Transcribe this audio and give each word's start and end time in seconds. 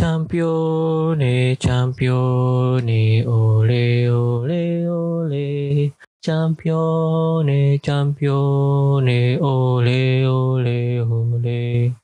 짬뽀네 0.00 1.56
짬뽀네 1.56 3.24
오레 3.26 4.08
오레 4.08 4.86
오레 4.86 5.90
짬뽀네 6.22 7.80
짬뽀네 7.82 9.36
오레 9.42 10.24
오레 10.24 11.00
오레 11.00 11.99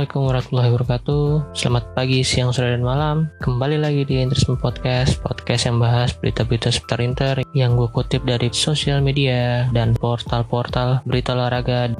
Assalamualaikum 0.00 0.32
warahmatullahi 0.32 0.70
wabarakatuh. 0.72 1.24
Selamat 1.52 1.84
pagi, 1.92 2.24
siang, 2.24 2.56
sore, 2.56 2.72
dan 2.72 2.80
malam. 2.80 3.28
Kembali 3.44 3.76
lagi 3.76 4.08
di 4.08 4.24
Interisme 4.24 4.56
Podcast 4.56 5.20
Podcast 5.20 5.68
yang 5.68 5.76
bahas 5.76 6.16
berita-berita 6.16 6.72
seputar 6.72 7.04
Inter 7.04 7.44
Yang 7.52 7.70
gue 7.76 7.88
kutip 7.92 8.24
dari 8.24 8.48
sosial 8.48 9.04
media 9.04 9.68
Dan 9.76 9.92
portal-portal 9.92 11.04
berita 11.04 11.36
olahraga. 11.36 11.92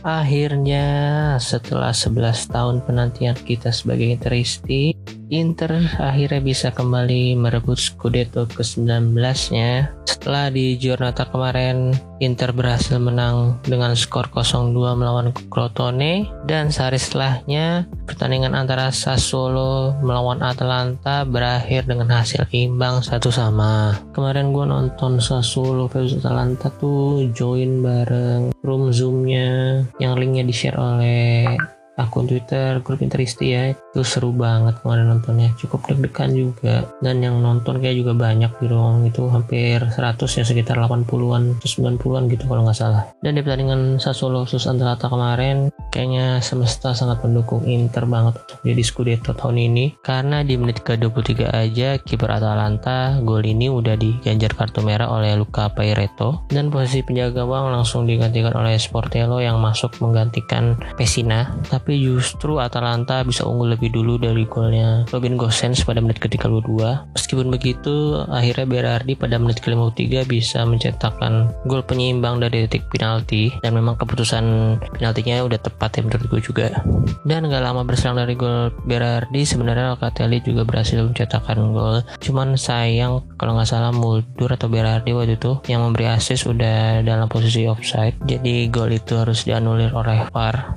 Akhirnya 0.00 0.88
setelah 1.36 1.92
11 1.92 2.56
tahun 2.56 2.88
penantian 2.88 3.36
kita 3.36 3.68
sebagai 3.68 4.08
Interisti 4.08 4.96
Inter 5.32 5.88
akhirnya 5.96 6.44
bisa 6.44 6.68
kembali 6.68 7.40
merebut 7.40 7.80
Scudetto 7.80 8.44
ke-19-nya. 8.52 9.88
Setelah 10.04 10.52
di 10.52 10.76
Giornata 10.76 11.24
kemarin, 11.24 11.96
Inter 12.20 12.52
berhasil 12.52 13.00
menang 13.00 13.56
dengan 13.64 13.96
skor 13.96 14.28
0-2 14.28 14.76
melawan 14.92 15.32
Crotone 15.48 16.28
dan 16.44 16.68
sehari 16.68 17.00
setelahnya 17.00 17.88
pertandingan 18.04 18.52
antara 18.52 18.92
Sassuolo 18.92 19.96
melawan 20.04 20.44
Atalanta 20.44 21.24
berakhir 21.24 21.88
dengan 21.88 22.12
hasil 22.12 22.44
imbang 22.52 23.00
satu 23.00 23.32
sama. 23.32 23.96
Kemarin 24.12 24.52
gue 24.52 24.68
nonton 24.68 25.16
Sassuolo 25.16 25.88
versus 25.88 26.20
Atalanta 26.20 26.68
tuh 26.76 27.32
join 27.32 27.80
bareng 27.80 28.52
room 28.60 28.92
zoomnya 28.92 29.80
yang 29.96 30.12
linknya 30.20 30.44
di 30.44 30.52
share 30.52 30.76
oleh 30.76 31.56
akun 31.96 32.28
Twitter 32.28 32.80
grup 32.80 33.00
Interisti 33.00 33.52
ya 33.52 33.72
itu 33.92 34.02
seru 34.02 34.32
banget 34.32 34.80
kemarin 34.80 35.12
nontonnya. 35.12 35.52
Cukup 35.60 35.84
deg-degan 35.84 36.32
juga. 36.32 36.88
Dan 37.04 37.20
yang 37.20 37.44
nonton 37.44 37.78
kayak 37.78 38.00
juga 38.00 38.12
banyak 38.16 38.48
di 38.56 38.66
ruang 38.66 39.04
itu 39.04 39.28
hampir 39.28 39.84
100 39.84 40.38
ya 40.40 40.44
sekitar 40.48 40.80
80-an 40.80 41.60
90-an 41.60 42.22
gitu 42.32 42.44
kalau 42.48 42.64
nggak 42.64 42.78
salah. 42.78 43.12
Dan 43.20 43.36
di 43.36 43.44
pertandingan 43.44 44.00
Sassuolo 44.00 44.48
sus 44.48 44.64
Atalanta 44.64 45.12
kemarin 45.12 45.68
kayaknya 45.92 46.40
semesta 46.40 46.96
sangat 46.96 47.20
mendukung 47.20 47.68
Inter 47.68 48.08
banget 48.08 48.40
untuk 48.40 48.58
jadi 48.64 48.82
Scudetto 48.82 49.36
tahun 49.36 49.60
ini. 49.60 50.00
Karena 50.00 50.40
di 50.40 50.56
menit 50.56 50.80
ke-23 50.80 51.52
aja 51.52 52.00
kiper 52.00 52.32
Atalanta 52.32 53.20
gol 53.20 53.44
ini 53.44 53.68
udah 53.68 53.94
diganjar 53.94 54.56
kartu 54.56 54.80
merah 54.80 55.12
oleh 55.12 55.36
Luca 55.36 55.68
Pairetto. 55.68 56.48
Dan 56.48 56.72
posisi 56.72 57.04
penjaga 57.04 57.44
gawang 57.44 57.72
langsung 57.72 58.08
digantikan 58.08 58.56
oleh 58.56 58.80
Sportello 58.80 59.40
yang 59.40 59.60
masuk 59.60 59.96
menggantikan 60.00 60.76
Pesina 60.96 61.52
tapi 61.66 61.98
justru 61.98 62.60
Atalanta 62.60 63.24
bisa 63.24 63.48
unggul 63.48 63.74
lebih 63.74 63.81
dulu 63.88 64.20
dari 64.20 64.46
golnya 64.46 65.08
Robin 65.10 65.34
Gosens 65.34 65.82
pada 65.82 65.98
menit 65.98 66.20
ke-32 66.22 66.78
meskipun 67.16 67.48
begitu 67.48 68.20
akhirnya 68.28 68.68
Berardi 68.68 69.16
pada 69.16 69.40
menit 69.40 69.64
ke-53 69.64 70.28
bisa 70.28 70.68
mencetakkan 70.68 71.48
gol 71.64 71.80
penyeimbang 71.80 72.44
dari 72.44 72.68
titik 72.68 72.84
penalti. 72.92 73.48
Dan 73.64 73.72
memang 73.72 73.96
keputusan 73.96 74.76
penaltinya 74.92 75.40
udah 75.40 75.56
tepat 75.56 75.96
ya 75.96 76.00
menurut 76.04 76.26
gue 76.28 76.40
juga. 76.44 76.68
Dan 77.24 77.48
gak 77.48 77.64
lama 77.64 77.88
berselang 77.88 78.20
dari 78.20 78.36
gol 78.36 78.68
Berardi 78.84 79.48
sebenarnya 79.48 79.96
Locatelli 79.96 80.44
juga 80.44 80.68
berhasil 80.68 81.00
mencetakkan 81.00 81.72
gol. 81.72 82.04
Cuman 82.20 82.60
sayang 82.60 83.24
kalau 83.40 83.56
nggak 83.56 83.70
salah 83.70 83.96
Muldur 83.96 84.52
atau 84.52 84.68
Berardi 84.68 85.16
waktu 85.16 85.40
itu 85.40 85.56
yang 85.72 85.88
memberi 85.88 86.12
assist 86.12 86.44
udah 86.44 87.00
dalam 87.00 87.32
posisi 87.32 87.64
offside. 87.64 88.20
Jadi 88.28 88.68
gol 88.68 88.92
itu 88.92 89.16
harus 89.16 89.48
dianulir 89.48 89.88
oleh 89.96 90.28
VAR 90.28 90.76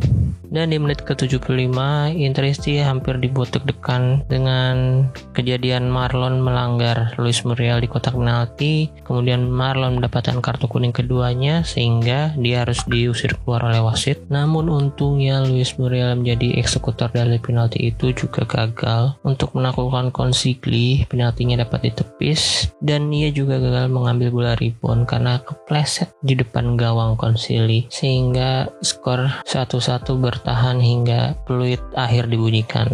dan 0.55 0.71
di 0.71 0.79
menit 0.79 1.03
ke-75 1.03 1.75
Interisti 2.15 2.79
hampir 2.79 3.19
dibuat 3.19 3.51
deg-degan 3.51 4.23
dengan 4.31 5.05
kejadian 5.35 5.91
Marlon 5.91 6.39
melanggar 6.39 7.11
Luis 7.19 7.43
Muriel 7.43 7.83
di 7.83 7.91
kotak 7.91 8.15
penalti. 8.15 8.87
Kemudian 9.03 9.51
Marlon 9.51 9.99
mendapatkan 9.99 10.39
kartu 10.39 10.71
kuning 10.71 10.95
keduanya 10.95 11.67
sehingga 11.67 12.31
dia 12.39 12.63
harus 12.63 12.79
diusir 12.87 13.35
keluar 13.43 13.67
oleh 13.67 13.83
wasit. 13.83 14.23
Namun 14.31 14.71
untungnya 14.71 15.43
Luis 15.43 15.75
Muriel 15.75 16.15
menjadi 16.15 16.55
eksekutor 16.63 17.11
dari 17.11 17.35
penalti 17.35 17.91
itu 17.91 18.15
juga 18.15 18.47
gagal. 18.47 19.19
Untuk 19.27 19.51
menaklukkan 19.59 20.15
Consigli 20.15 21.03
penaltinya 21.11 21.67
dapat 21.67 21.91
ditepis. 21.91 22.71
Dan 22.79 23.11
ia 23.11 23.27
juga 23.35 23.59
gagal 23.59 23.91
mengambil 23.91 24.31
bola 24.31 24.53
rebound 24.55 25.03
karena 25.09 25.43
kepleset 25.43 26.15
di 26.23 26.39
depan 26.39 26.79
gawang 26.79 27.19
Konsili 27.19 27.89
sehingga 27.91 28.69
skor 28.79 29.27
1-1 29.43 30.21
ber 30.21 30.44
bertahan 30.45 30.77
hingga 30.77 31.33
peluit 31.49 31.81
akhir 31.97 32.29
dibunyikan. 32.29 32.85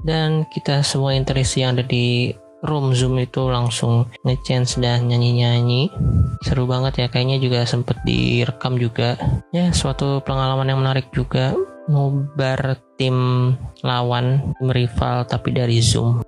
Dan 0.00 0.48
kita 0.48 0.80
semua 0.80 1.12
interesi 1.12 1.60
yang 1.60 1.76
ada 1.76 1.84
di 1.84 2.32
room 2.64 2.96
zoom 2.96 3.20
itu 3.20 3.44
langsung 3.44 4.08
ngechance 4.24 4.80
dan 4.80 5.04
nyanyi-nyanyi. 5.04 5.92
Seru 6.40 6.64
banget 6.64 7.04
ya 7.04 7.06
kayaknya 7.12 7.36
juga 7.44 7.68
sempet 7.68 8.00
direkam 8.08 8.80
juga. 8.80 9.20
Ya 9.52 9.68
suatu 9.76 10.24
pengalaman 10.24 10.72
yang 10.72 10.80
menarik 10.80 11.12
juga 11.12 11.52
ngobar 11.92 12.80
tim 12.96 13.52
lawan 13.84 14.56
tim 14.56 14.72
rival 14.72 15.28
tapi 15.28 15.52
dari 15.52 15.84
zoom. 15.84 16.24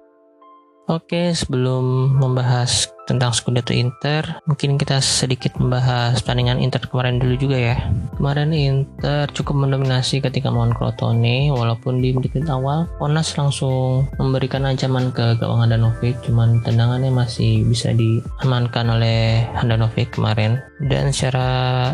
Oke 0.92 1.32
sebelum 1.32 2.20
membahas 2.20 2.92
tentang 3.08 3.32
Scudetto 3.32 3.72
Inter, 3.72 4.44
mungkin 4.44 4.76
kita 4.76 5.00
sedikit 5.00 5.56
membahas 5.56 6.20
pertandingan 6.20 6.60
Inter 6.60 6.84
kemarin 6.84 7.16
dulu 7.16 7.40
juga 7.40 7.56
ya. 7.56 7.76
Kemarin 8.20 8.52
Inter 8.52 9.24
cukup 9.32 9.64
mendominasi 9.64 10.20
ketika 10.20 10.52
melawan 10.52 10.76
Crotone, 10.76 11.48
walaupun 11.48 12.04
di 12.04 12.12
menit 12.12 12.36
awal 12.52 12.84
Onas 13.00 13.32
langsung 13.40 14.04
memberikan 14.20 14.68
ancaman 14.68 15.08
ke 15.16 15.40
gawang 15.40 15.64
Handanovic, 15.64 16.20
cuman 16.20 16.60
tendangannya 16.60 17.08
masih 17.08 17.64
bisa 17.64 17.96
diamankan 17.96 18.92
oleh 18.92 19.48
Handanovic 19.56 20.12
kemarin. 20.12 20.60
Dan 20.84 21.10
secara 21.10 21.48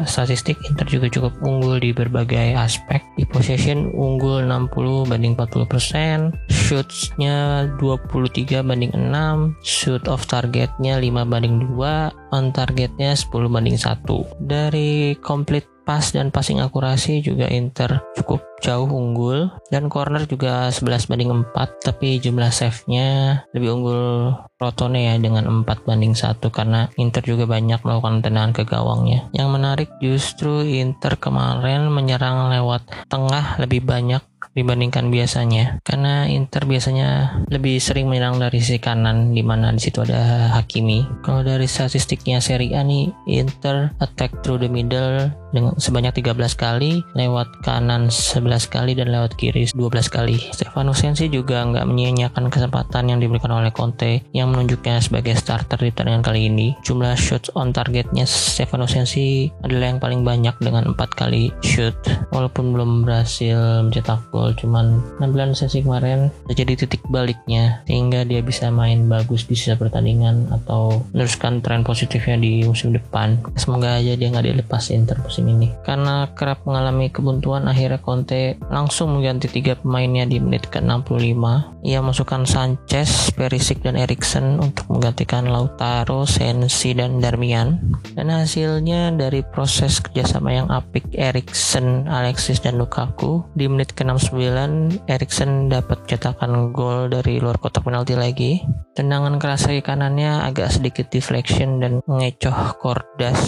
statistik 0.04 0.58
Inter 0.66 0.84
juga 0.90 1.06
cukup 1.08 1.32
unggul 1.46 1.78
di 1.78 1.94
berbagai 1.94 2.58
aspek. 2.58 3.00
Di 3.14 3.24
possession 3.24 3.88
unggul 3.94 4.44
60 4.44 5.08
banding 5.08 5.38
40%, 5.38 6.34
shootsnya 6.50 7.68
23 7.78 8.64
banding 8.66 8.92
6, 8.92 9.56
shoot 9.62 10.04
of 10.10 10.24
targetnya 10.28 11.03
5 11.04 11.28
banding 11.28 11.76
2 11.76 12.32
on 12.32 12.48
targetnya 12.48 13.12
10 13.12 13.28
banding 13.52 13.76
1 13.76 14.40
dari 14.40 15.12
complete 15.20 15.68
pass 15.84 16.16
dan 16.16 16.32
passing 16.32 16.64
akurasi 16.64 17.20
juga 17.20 17.44
Inter 17.52 18.00
cukup 18.16 18.40
jauh 18.64 18.88
unggul 18.88 19.52
dan 19.68 19.92
corner 19.92 20.24
juga 20.24 20.72
11 20.72 21.12
banding 21.12 21.44
4 21.52 21.84
tapi 21.84 22.16
jumlah 22.16 22.48
save-nya 22.48 23.44
lebih 23.52 23.76
unggul 23.76 24.32
Rotone 24.64 25.12
ya 25.12 25.14
dengan 25.20 25.44
4 25.44 25.84
banding 25.84 26.16
1 26.16 26.40
karena 26.48 26.88
Inter 26.96 27.20
juga 27.20 27.44
banyak 27.44 27.84
melakukan 27.84 28.24
tendangan 28.24 28.56
ke 28.56 28.62
gawangnya. 28.64 29.28
Yang 29.36 29.48
menarik 29.52 29.90
justru 30.00 30.64
Inter 30.64 31.20
kemarin 31.20 31.92
menyerang 31.92 32.48
lewat 32.48 32.88
tengah 33.12 33.60
lebih 33.60 33.84
banyak 33.84 34.24
dibandingkan 34.54 35.10
biasanya 35.10 35.82
karena 35.82 36.30
Inter 36.30 36.62
biasanya 36.64 37.42
lebih 37.50 37.82
sering 37.82 38.06
menyerang 38.06 38.38
dari 38.38 38.62
sisi 38.62 38.78
kanan 38.78 39.34
di 39.34 39.42
mana 39.42 39.74
di 39.74 39.82
situ 39.82 40.06
ada 40.06 40.54
Hakimi. 40.54 41.02
Kalau 41.26 41.42
dari 41.42 41.66
statistiknya 41.66 42.38
Serie 42.38 42.78
A 42.78 42.86
nih 42.86 43.10
Inter 43.26 43.90
attack 43.98 44.46
through 44.46 44.62
the 44.62 44.70
middle 44.70 45.28
dengan 45.50 45.74
sebanyak 45.78 46.22
13 46.22 46.54
kali, 46.54 47.02
lewat 47.18 47.62
kanan 47.66 48.10
11 48.10 48.53
kali 48.70 48.94
dan 48.94 49.10
lewat 49.10 49.34
kiri 49.34 49.66
12 49.70 50.08
kali. 50.08 50.38
Stefano 50.54 50.94
Sensi 50.94 51.26
juga 51.26 51.62
nggak 51.66 51.86
menyia-nyiakan 51.86 52.50
kesempatan 52.50 53.10
yang 53.10 53.18
diberikan 53.18 53.52
oleh 53.52 53.74
Conte 53.74 54.22
yang 54.30 54.54
menunjuknya 54.54 55.02
sebagai 55.02 55.34
starter 55.34 55.78
di 55.80 55.90
pertandingan 55.90 56.24
kali 56.24 56.46
ini. 56.46 56.78
Jumlah 56.86 57.18
shots 57.18 57.50
on 57.58 57.74
targetnya 57.74 58.28
Stefano 58.28 58.86
Sensi 58.86 59.48
adalah 59.64 59.90
yang 59.90 59.98
paling 59.98 60.20
banyak 60.22 60.54
dengan 60.60 60.92
4 60.92 61.20
kali 61.20 61.48
shoot 61.64 61.96
walaupun 62.28 62.76
belum 62.76 62.90
berhasil 63.08 63.88
mencetak 63.88 64.20
gol 64.28 64.52
cuman 64.52 65.00
penampilan 65.16 65.56
sesi 65.56 65.80
kemarin 65.80 66.28
terjadi 66.52 66.84
titik 66.84 67.00
baliknya 67.08 67.80
sehingga 67.88 68.28
dia 68.28 68.44
bisa 68.44 68.68
main 68.68 69.08
bagus 69.08 69.48
di 69.48 69.56
sisa 69.56 69.80
pertandingan 69.80 70.52
atau 70.52 71.00
meneruskan 71.16 71.64
tren 71.64 71.80
positifnya 71.80 72.36
di 72.36 72.68
musim 72.68 72.92
depan 72.92 73.40
semoga 73.56 73.96
aja 73.96 74.12
dia 74.12 74.28
nggak 74.28 74.44
dilepas 74.44 74.92
Inter 74.92 75.16
musim 75.24 75.48
ini 75.48 75.72
karena 75.88 76.28
kerap 76.36 76.60
mengalami 76.68 77.08
kebuntuan 77.08 77.64
akhirnya 77.64 77.96
Conte 78.04 78.43
langsung 78.68 79.16
mengganti 79.16 79.48
tiga 79.48 79.76
pemainnya 79.78 80.28
di 80.28 80.38
menit 80.38 80.68
ke-65. 80.68 81.44
Ia 81.84 82.00
masukkan 82.00 82.44
Sanchez, 82.44 83.32
Perisic 83.32 83.84
dan 83.84 83.96
Eriksen 83.96 84.60
untuk 84.60 84.88
menggantikan 84.88 85.48
Lautaro, 85.48 86.24
Sensi 86.28 86.96
dan 86.96 87.20
Darmian. 87.20 87.80
Dan 88.16 88.28
hasilnya 88.32 89.12
dari 89.16 89.44
proses 89.44 90.00
kerjasama 90.00 90.52
yang 90.52 90.68
apik 90.72 91.08
Eriksen, 91.12 92.08
Alexis 92.08 92.60
dan 92.60 92.76
Lukaku 92.80 93.44
di 93.52 93.68
menit 93.68 93.92
ke-69 93.96 95.08
Eriksen 95.08 95.68
dapat 95.68 96.04
cetakan 96.08 96.72
gol 96.72 97.08
dari 97.12 97.40
luar 97.40 97.56
kotak 97.60 97.84
penalti 97.84 98.16
lagi. 98.16 98.64
Tendangan 98.94 99.36
keras 99.42 99.66
kaki 99.66 99.82
kanannya 99.82 100.46
agak 100.46 100.70
sedikit 100.70 101.10
deflection 101.10 101.82
dan 101.82 101.98
mengecoh 102.06 102.78
Kordas 102.78 103.38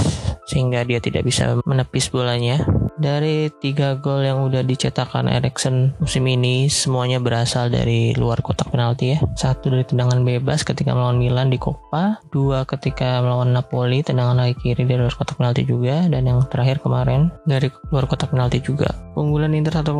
sehingga 0.46 0.86
dia 0.86 1.02
tidak 1.02 1.26
bisa 1.26 1.58
menepis 1.66 2.10
bolanya 2.10 2.62
dari 2.96 3.48
tiga 3.60 3.96
gol 3.96 4.24
yang 4.24 4.44
udah 4.44 4.64
dicetakkan 4.64 5.28
Eriksen 5.28 5.96
musim 6.00 6.24
ini 6.28 6.68
semuanya 6.68 7.20
berasal 7.20 7.68
dari 7.68 8.16
luar 8.16 8.40
kotak 8.40 8.72
penalti 8.72 9.16
ya. 9.16 9.18
Satu 9.36 9.72
dari 9.72 9.84
tendangan 9.84 10.24
bebas 10.24 10.64
ketika 10.64 10.96
melawan 10.96 11.20
Milan 11.20 11.52
di 11.52 11.60
Coppa 11.60 12.20
dua 12.32 12.64
ketika 12.64 13.20
melawan 13.20 13.52
Napoli 13.52 14.00
tendangan 14.04 14.40
kaki 14.42 14.54
kiri 14.74 14.82
dari 14.88 15.00
luar 15.04 15.14
kotak 15.14 15.36
penalti 15.36 15.62
juga 15.64 16.08
dan 16.08 16.24
yang 16.24 16.40
terakhir 16.48 16.80
kemarin 16.80 17.28
dari 17.44 17.68
luar 17.92 18.04
kotak 18.08 18.32
penalti 18.32 18.60
juga. 18.60 18.88
Unggulan 19.16 19.56
Inter 19.56 19.80
1-0 19.80 19.96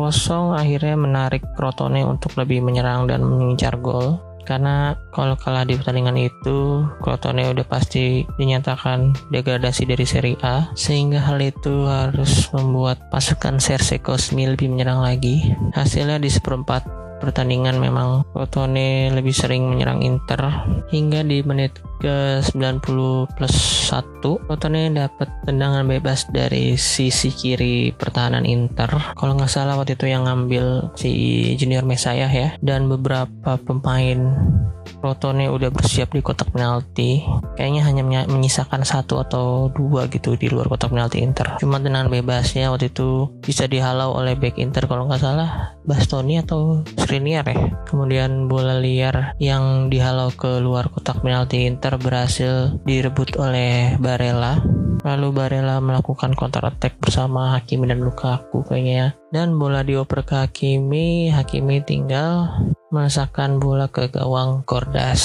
akhirnya 0.53 0.93
menarik 0.93 1.41
Crotone 1.57 2.05
untuk 2.05 2.37
lebih 2.37 2.61
menyerang 2.61 3.09
dan 3.09 3.25
mengincar 3.25 3.81
gol 3.81 4.26
karena 4.47 4.95
kalau 5.11 5.35
kalah 5.35 5.67
di 5.67 5.75
pertandingan 5.75 6.15
itu 6.15 6.87
Crotone 7.03 7.51
udah 7.51 7.67
pasti 7.67 8.23
dinyatakan 8.39 9.11
degradasi 9.27 9.83
dari 9.83 10.07
Serie 10.07 10.39
A. 10.39 10.71
Sehingga 10.79 11.19
hal 11.19 11.43
itu 11.43 11.83
harus 11.83 12.47
membuat 12.55 13.11
pasukan 13.11 13.59
Serse 13.59 13.99
Cosmi 13.99 14.47
lebih 14.47 14.71
menyerang 14.71 15.03
lagi. 15.03 15.51
Hasilnya 15.75 16.23
di 16.23 16.31
seperempat 16.31 17.06
pertandingan 17.19 17.77
memang 17.81 18.25
Crotone 18.31 19.11
lebih 19.13 19.33
sering 19.33 19.67
menyerang 19.69 20.01
Inter. 20.05 20.39
Hingga 20.87 21.25
di 21.27 21.43
menit 21.43 21.77
ke 21.97 22.39
90 22.45 23.25
plus 23.33 23.55
1 23.89 24.21
Crotone 24.21 24.93
dapat 24.93 25.29
tendangan 25.49 25.83
bebas 25.87 26.29
dari 26.29 26.77
sisi 26.77 27.33
kiri 27.33 27.91
pertahanan 27.93 28.45
Inter. 28.45 28.89
Kalau 29.17 29.33
nggak 29.33 29.51
salah 29.51 29.75
waktu 29.75 29.97
itu 29.97 30.07
yang 30.09 30.29
ngambil 30.29 30.93
si 30.93 31.11
Junior 31.57 31.83
Mesaya 31.83 32.29
ya. 32.29 32.55
Dan 32.61 32.87
beberapa 32.87 33.57
pemain 33.57 34.37
Crotone 34.97 35.47
udah 35.47 35.69
bersiap 35.69 36.13
di 36.13 36.21
kotak 36.25 36.49
penalti. 36.51 37.21
Kayaknya 37.53 37.81
hanya 37.85 38.03
menyisakan 38.25 38.81
satu 38.81 39.21
atau 39.21 39.69
dua 39.71 40.09
gitu 40.09 40.33
di 40.33 40.49
luar 40.49 40.67
kotak 40.67 40.93
penalti 40.93 41.21
Inter. 41.21 41.61
Cuma 41.61 41.77
tendangan 41.77 42.09
bebasnya 42.09 42.73
waktu 42.73 42.89
itu 42.89 43.29
bisa 43.41 43.69
dihalau 43.69 44.17
oleh 44.17 44.33
back 44.33 44.57
Inter 44.57 44.89
kalau 44.89 45.05
nggak 45.05 45.21
salah. 45.21 45.77
Bastoni 45.87 46.41
atau 46.41 46.83
Skriniar 46.97 47.47
ya. 47.47 47.71
Kemudian 47.87 48.51
bola 48.51 48.75
liar 48.81 49.37
yang 49.39 49.87
dihalau 49.87 50.33
ke 50.33 50.59
luar 50.59 50.91
kotak 50.91 51.23
penalti 51.23 51.63
Inter 51.69 51.95
berhasil 51.95 52.75
direbut 52.83 53.39
oleh 53.39 53.95
Barella. 54.01 54.59
Lalu 55.05 55.27
Barella 55.31 55.77
melakukan 55.79 56.33
counter 56.33 56.67
attack 56.67 56.97
bersama 56.99 57.55
Hakimi 57.55 57.87
dan 57.87 58.03
Lukaku 58.03 58.65
kayaknya 58.65 58.93
ya. 58.93 59.07
Dan 59.31 59.55
bola 59.55 59.85
dioper 59.85 60.25
ke 60.25 60.35
Hakimi, 60.47 61.31
Hakimi 61.31 61.79
tinggal 61.85 62.51
merasakan 62.89 63.59
bola 63.59 63.91
ke 63.91 64.07
gawang 64.07 64.63
Kordas. 64.63 65.23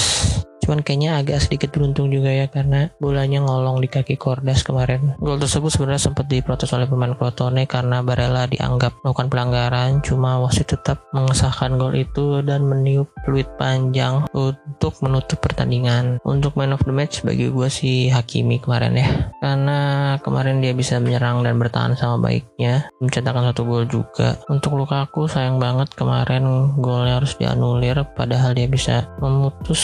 Cuman 0.62 0.86
kayaknya 0.86 1.18
agak 1.18 1.42
sedikit 1.42 1.74
beruntung 1.74 2.14
juga 2.14 2.30
ya 2.30 2.46
karena 2.46 2.94
bolanya 3.02 3.42
ngolong 3.42 3.82
di 3.82 3.90
kaki 3.90 4.14
Kordas 4.14 4.62
kemarin. 4.62 5.18
Gol 5.18 5.42
tersebut 5.42 5.74
sebenarnya 5.74 6.06
sempat 6.06 6.30
diprotes 6.30 6.70
oleh 6.70 6.86
pemain 6.86 7.18
Crotone 7.18 7.66
karena 7.66 7.98
Barella 8.00 8.46
dianggap 8.46 9.02
melakukan 9.02 9.26
pelanggaran. 9.26 9.90
Cuma 10.06 10.38
wasit 10.38 10.70
tetap 10.70 11.02
mengesahkan 11.10 11.74
gol 11.74 11.98
itu 11.98 12.46
dan 12.46 12.62
meniup 12.62 13.10
peluit 13.26 13.50
panjang 13.58 14.22
untuk 14.30 14.94
menutup 15.02 15.42
pertandingan. 15.42 16.22
Untuk 16.22 16.54
man 16.54 16.70
of 16.70 16.86
the 16.86 16.94
match 16.94 17.26
bagi 17.26 17.50
gue 17.50 17.68
si 17.68 18.06
Hakimi 18.06 18.62
kemarin 18.62 18.94
ya. 18.94 19.08
Karena 19.42 19.80
kemarin 20.22 20.62
dia 20.62 20.70
bisa 20.78 21.02
menyerang 21.02 21.42
dan 21.42 21.58
bertahan 21.58 21.98
sama 21.98 22.30
baiknya. 22.30 22.86
Mencetakkan 23.02 23.50
satu 23.50 23.66
gol 23.66 23.84
juga. 23.90 24.38
Untuk 24.46 24.78
Lukaku 24.78 25.26
sayang 25.26 25.58
banget 25.58 25.90
kemarin 25.98 26.78
golnya 26.78 27.18
harus 27.18 27.34
dianulir 27.34 27.98
padahal 28.14 28.54
dia 28.54 28.70
bisa 28.70 29.10
memutus 29.18 29.82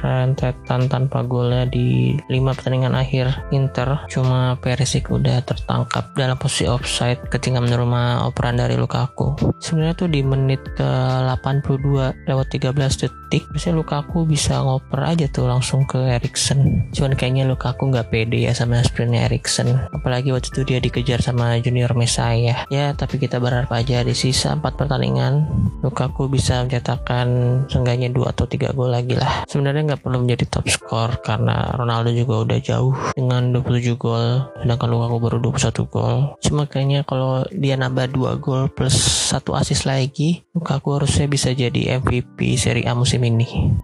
rentetan 0.00 0.88
tanpa 0.88 1.22
golnya 1.24 1.68
di 1.68 2.16
lima 2.32 2.56
pertandingan 2.56 2.96
akhir 2.96 3.52
Inter. 3.52 4.08
Cuma 4.08 4.56
Perisic 4.60 5.08
udah 5.12 5.44
tertangkap 5.44 6.12
dalam 6.16 6.36
posisi 6.40 6.66
offside 6.66 7.20
ketika 7.28 7.60
menerima 7.60 8.26
operan 8.26 8.58
dari 8.58 8.76
Lukaku. 8.76 9.36
Sebenarnya 9.60 9.94
tuh 9.96 10.08
di 10.08 10.20
menit 10.24 10.60
ke 10.74 10.88
82 11.28 12.26
lewat 12.26 12.46
13 12.50 12.74
detik 13.04 13.46
biasanya 13.52 13.76
Lukaku 13.78 14.26
bisa 14.26 14.58
ngoper 14.58 15.00
aja 15.06 15.26
tuh 15.30 15.46
langsung 15.46 15.84
ke 15.84 16.00
Eriksen. 16.18 16.90
Cuman 16.90 17.14
kayaknya 17.14 17.46
Lukaku 17.46 17.92
nggak 17.92 18.10
pede 18.10 18.48
ya 18.48 18.52
sama 18.56 18.82
sprintnya 18.82 19.28
Eriksen. 19.28 19.70
Apalagi 19.92 20.32
waktu 20.34 20.50
itu 20.50 20.60
dia 20.66 20.78
dikejar 20.82 21.20
sama 21.20 21.60
Junior 21.60 21.92
Messiah. 21.94 22.64
Ya 22.72 22.92
tapi 22.96 23.20
kita 23.20 23.38
berharap 23.38 23.70
aja 23.70 24.02
di 24.02 24.16
sisa 24.16 24.56
4 24.56 24.64
pertandingan 24.74 25.46
Lukaku 25.84 26.26
bisa 26.26 26.64
mencetakkan 26.64 27.28
seenggaknya 27.70 28.10
2 28.12 28.32
atau 28.32 28.44
3 28.48 28.72
gol 28.74 28.90
lagi 28.90 29.14
lah. 29.14 29.44
Sebenarnya 29.46 29.89
nggak 29.90 30.06
perlu 30.06 30.22
menjadi 30.22 30.46
top 30.46 30.70
skor 30.70 31.10
karena 31.26 31.74
Ronaldo 31.74 32.14
juga 32.14 32.46
udah 32.46 32.58
jauh 32.62 32.94
dengan 33.18 33.50
27 33.50 33.98
gol 33.98 34.46
sedangkan 34.62 34.86
Lukaku 34.86 35.16
baru 35.18 35.36
21 35.42 35.90
gol. 35.90 36.16
Cuma 36.38 36.70
kayaknya 36.70 37.02
kalau 37.02 37.42
dia 37.50 37.74
nambah 37.74 38.14
2 38.14 38.38
gol 38.38 38.70
plus 38.70 38.94
satu 39.34 39.58
assist 39.58 39.82
lagi 39.82 40.46
Lukaku 40.54 41.02
harusnya 41.02 41.26
bisa 41.26 41.50
jadi 41.50 41.98
MVP 41.98 42.54
Serie 42.54 42.86
A 42.86 42.94
musim 42.94 43.26
ini. 43.26 43.74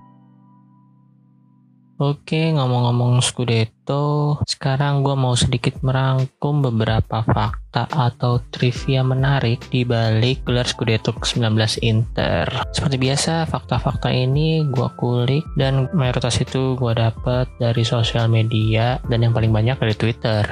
Oke, 1.96 2.52
ngomong-ngomong 2.52 3.24
Scudetto, 3.24 4.36
sekarang 4.44 5.00
gue 5.00 5.16
mau 5.16 5.32
sedikit 5.32 5.80
merangkum 5.80 6.60
beberapa 6.60 7.24
fakta 7.24 7.65
atau 7.84 8.40
trivia 8.48 9.04
menarik 9.04 9.68
di 9.68 9.84
balik 9.84 10.48
gelar 10.48 10.64
Scudetto 10.64 11.12
ke-19 11.12 11.84
Inter. 11.84 12.48
Seperti 12.72 12.96
biasa, 12.96 13.44
fakta-fakta 13.44 14.08
ini 14.08 14.64
gue 14.72 14.88
kulik 14.96 15.44
dan 15.60 15.92
mayoritas 15.92 16.40
itu 16.40 16.72
gue 16.80 16.96
dapet 16.96 17.44
dari 17.60 17.84
sosial 17.84 18.32
media 18.32 18.96
dan 19.12 19.20
yang 19.20 19.36
paling 19.36 19.52
banyak 19.52 19.76
dari 19.76 19.92
Twitter. 19.92 20.42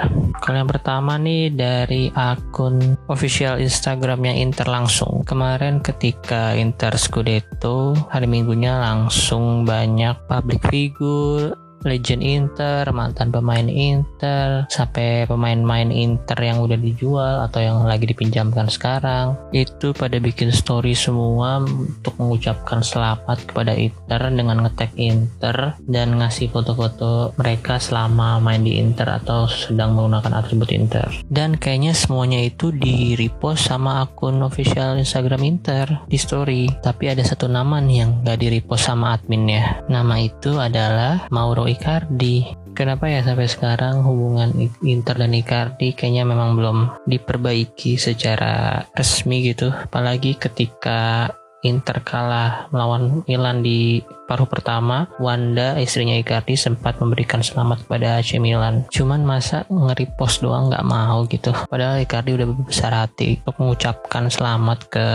Kalau 0.44 0.56
yang 0.60 0.68
pertama 0.68 1.16
nih 1.16 1.48
dari 1.48 2.12
akun 2.12 3.00
official 3.08 3.56
Instagramnya 3.56 4.36
Inter 4.36 4.68
langsung. 4.68 5.24
Kemarin 5.24 5.80
ketika 5.80 6.52
Inter 6.52 6.92
Scudetto, 7.00 7.96
hari 8.12 8.28
minggunya 8.28 8.76
langsung 8.76 9.64
banyak 9.64 10.28
public 10.28 10.60
figure 10.68 11.63
legend 11.84 12.25
Inter, 12.25 12.88
mantan 12.90 13.31
pemain 13.31 13.69
Inter, 13.69 14.64
sampai 14.72 15.28
pemain-pemain 15.28 15.92
Inter 15.92 16.38
yang 16.40 16.64
udah 16.64 16.81
dijual 16.81 17.44
atau 17.44 17.60
yang 17.60 17.84
lagi 17.84 18.08
dipinjamkan 18.08 18.66
sekarang, 18.72 19.36
itu 19.52 19.92
pada 19.92 20.16
bikin 20.19 20.50
story 20.50 20.96
semua 20.96 21.60
untuk 21.62 22.17
mengucapkan 22.17 22.81
selamat 22.81 23.44
kepada 23.46 23.76
Inter 23.76 24.20
dengan 24.32 24.64
ngetek 24.64 24.96
Inter 24.96 25.76
dan 25.84 26.17
ngasih 26.19 26.50
foto-foto 26.50 27.36
mereka 27.36 27.76
selama 27.76 28.41
main 28.41 28.64
di 28.64 28.81
Inter 28.81 29.20
atau 29.20 29.44
sedang 29.46 29.94
menggunakan 29.94 30.41
atribut 30.41 30.72
Inter. 30.72 31.06
Dan 31.29 31.60
kayaknya 31.60 31.93
semuanya 31.93 32.41
itu 32.41 32.72
di 32.72 33.12
repost 33.14 33.69
sama 33.69 34.03
akun 34.03 34.41
official 34.41 34.96
Instagram 34.96 35.44
Inter 35.44 35.86
di 36.08 36.17
story. 36.17 36.67
Tapi 36.81 37.12
ada 37.12 37.20
satu 37.20 37.46
nama 37.46 37.79
nih 37.79 37.96
yang 38.00 38.10
gak 38.24 38.41
di 38.41 38.48
repost 38.48 38.88
sama 38.88 39.14
adminnya. 39.14 39.84
Nama 39.86 40.14
itu 40.24 40.56
adalah 40.56 41.29
Mauro 41.29 41.69
Icardi. 41.74 42.48
Kenapa 42.74 43.06
ya 43.06 43.22
sampai 43.22 43.46
sekarang 43.46 44.02
hubungan 44.02 44.50
Inter 44.82 45.14
dan 45.14 45.34
Icardi 45.34 45.94
kayaknya 45.94 46.26
memang 46.26 46.58
belum 46.58 46.78
diperbaiki 47.06 47.98
secara 47.98 48.82
resmi 48.94 49.46
gitu. 49.46 49.70
Apalagi 49.70 50.34
ketika 50.38 51.31
Inter 51.64 52.04
kalah 52.04 52.68
melawan 52.70 53.24
Milan 53.24 53.64
di 53.64 54.04
paruh 54.28 54.48
pertama, 54.48 55.08
Wanda 55.20 55.76
istrinya 55.80 56.16
Icardi 56.16 56.56
sempat 56.56 57.00
memberikan 57.00 57.40
selamat 57.40 57.84
kepada 57.88 58.20
AC 58.20 58.36
Milan. 58.40 58.84
Cuman 58.88 59.24
masa 59.24 59.68
nge-repost 59.68 60.44
doang 60.44 60.68
nggak 60.68 60.86
mau 60.86 61.24
gitu. 61.28 61.52
Padahal 61.68 62.04
Icardi 62.04 62.36
udah 62.36 62.48
besar 62.64 62.92
hati 62.92 63.40
untuk 63.44 63.56
mengucapkan 63.60 64.28
selamat 64.28 64.78
ke 64.92 65.06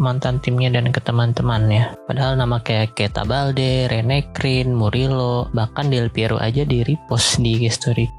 mantan 0.00 0.40
timnya 0.40 0.72
dan 0.72 0.92
ke 0.92 1.00
teman-temannya. 1.00 1.96
Padahal 2.08 2.36
nama 2.36 2.60
kayak 2.60 2.96
Keta 2.96 3.24
Balde, 3.28 3.88
Rene 3.88 4.32
Krin, 4.32 4.72
Murilo, 4.72 5.48
bahkan 5.52 5.88
Del 5.92 6.12
Piero 6.12 6.40
aja 6.40 6.64
di 6.64 6.84
repost 6.84 7.40
di 7.40 7.68
story 7.68 8.17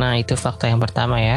Nah, 0.00 0.16
itu 0.16 0.32
fakta 0.32 0.72
yang 0.72 0.80
pertama 0.80 1.20
ya. 1.20 1.36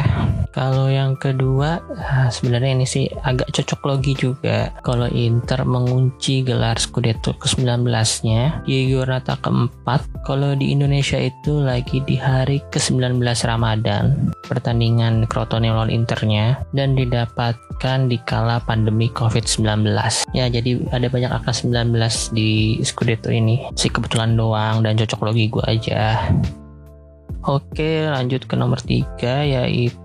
Kalau 0.56 0.88
yang 0.88 1.20
kedua, 1.20 1.84
ah, 2.00 2.32
sebenarnya 2.32 2.80
ini 2.80 2.86
sih 2.88 3.04
agak 3.20 3.52
cocok 3.52 3.80
logi 3.84 4.16
juga. 4.16 4.72
Kalau 4.80 5.04
Inter 5.12 5.68
mengunci 5.68 6.40
gelar 6.40 6.80
Scudetto 6.80 7.36
ke-19-nya 7.36 8.64
di 8.64 8.88
giornata 8.88 9.36
keempat, 9.36 10.24
kalau 10.24 10.56
di 10.56 10.72
Indonesia 10.72 11.20
itu 11.20 11.60
lagi 11.60 12.00
di 12.08 12.16
hari 12.16 12.64
ke-19 12.72 13.20
Ramadan, 13.44 14.32
pertandingan 14.48 15.28
Crotone 15.28 15.68
lawan 15.68 15.92
Internya, 15.92 16.64
dan 16.72 16.96
didapatkan 16.96 18.08
di 18.08 18.16
kala 18.24 18.64
pandemi 18.64 19.12
COVID-19. 19.12 19.92
Ya, 20.32 20.48
jadi 20.48 20.80
ada 20.88 21.12
banyak 21.12 21.28
angka 21.28 21.52
19 21.52 22.32
di 22.32 22.80
Scudetto 22.80 23.28
ini. 23.28 23.68
Si 23.76 23.92
kebetulan 23.92 24.32
doang 24.40 24.80
dan 24.80 24.96
cocok 24.96 25.20
logi 25.20 25.52
gue 25.52 25.64
aja. 25.68 26.32
Oke, 27.44 28.08
lanjut 28.08 28.48
ke 28.48 28.56
nomor 28.56 28.80
tiga 28.80 29.44
yaitu 29.44 30.03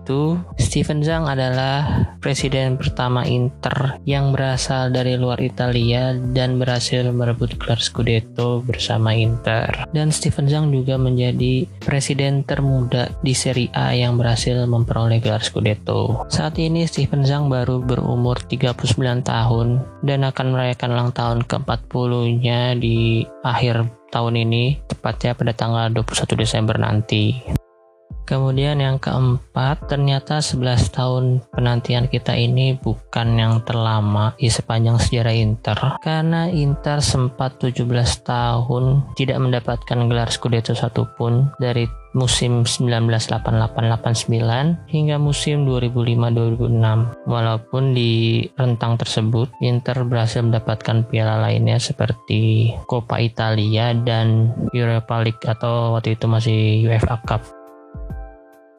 Steven 0.57 1.05
Zhang 1.05 1.29
adalah 1.29 2.09
presiden 2.17 2.81
pertama 2.81 3.25
Inter 3.25 4.01
yang 4.09 4.33
berasal 4.33 4.89
dari 4.89 5.17
luar 5.17 5.37
Italia 5.37 6.17
dan 6.33 6.57
berhasil 6.57 7.05
merebut 7.13 7.57
gelar 7.61 7.77
Scudetto 7.77 8.65
bersama 8.65 9.13
Inter. 9.13 9.85
Dan 9.93 10.09
Steven 10.09 10.49
Zhang 10.49 10.73
juga 10.73 10.97
menjadi 10.97 11.69
presiden 11.81 12.41
termuda 12.41 13.13
di 13.21 13.37
Serie 13.37 13.69
A 13.77 13.93
yang 13.93 14.17
berhasil 14.17 14.57
memperoleh 14.65 15.21
gelar 15.21 15.45
Scudetto. 15.45 16.25
Saat 16.33 16.57
ini 16.57 16.89
Steven 16.89 17.21
Zhang 17.21 17.45
baru 17.49 17.77
berumur 17.77 18.41
39 18.41 18.97
tahun 19.21 19.67
dan 20.01 20.25
akan 20.25 20.47
merayakan 20.53 20.89
ulang 20.89 21.11
tahun 21.13 21.39
ke-40-nya 21.45 22.77
di 22.81 23.25
akhir 23.45 23.85
tahun 24.09 24.41
ini, 24.41 24.81
tepatnya 24.89 25.37
pada 25.37 25.53
tanggal 25.53 25.85
21 25.93 26.33
Desember 26.33 26.75
nanti. 26.81 27.58
Kemudian 28.29 28.77
yang 28.77 29.01
keempat, 29.01 29.89
ternyata 29.89 30.37
11 30.37 30.93
tahun 30.93 31.41
penantian 31.49 32.05
kita 32.05 32.37
ini 32.37 32.77
bukan 32.77 33.41
yang 33.41 33.65
terlama 33.65 34.37
di 34.37 34.53
sepanjang 34.53 35.01
sejarah 35.01 35.33
Inter. 35.33 35.97
Karena 35.97 36.45
Inter 36.45 37.01
sempat 37.01 37.57
17 37.57 37.89
tahun 38.21 39.17
tidak 39.17 39.41
mendapatkan 39.41 39.99
gelar 40.05 40.29
Scudetto 40.29 40.77
satupun 40.77 41.49
dari 41.57 41.89
musim 42.13 42.69
1988-89 42.69 44.93
hingga 44.93 45.17
musim 45.17 45.65
2005-2006. 45.65 47.25
Walaupun 47.25 47.97
di 47.97 48.45
rentang 48.61 49.01
tersebut 49.01 49.49
Inter 49.65 50.05
berhasil 50.05 50.45
mendapatkan 50.45 51.01
piala 51.09 51.41
lainnya 51.41 51.81
seperti 51.81 52.73
Coppa 52.85 53.17
Italia 53.17 53.97
dan 53.97 54.53
Europa 54.69 55.17
League 55.21 55.45
atau 55.49 55.97
waktu 55.97 56.13
itu 56.13 56.25
masih 56.29 56.85
UEFA 56.85 57.17
Cup. 57.25 57.41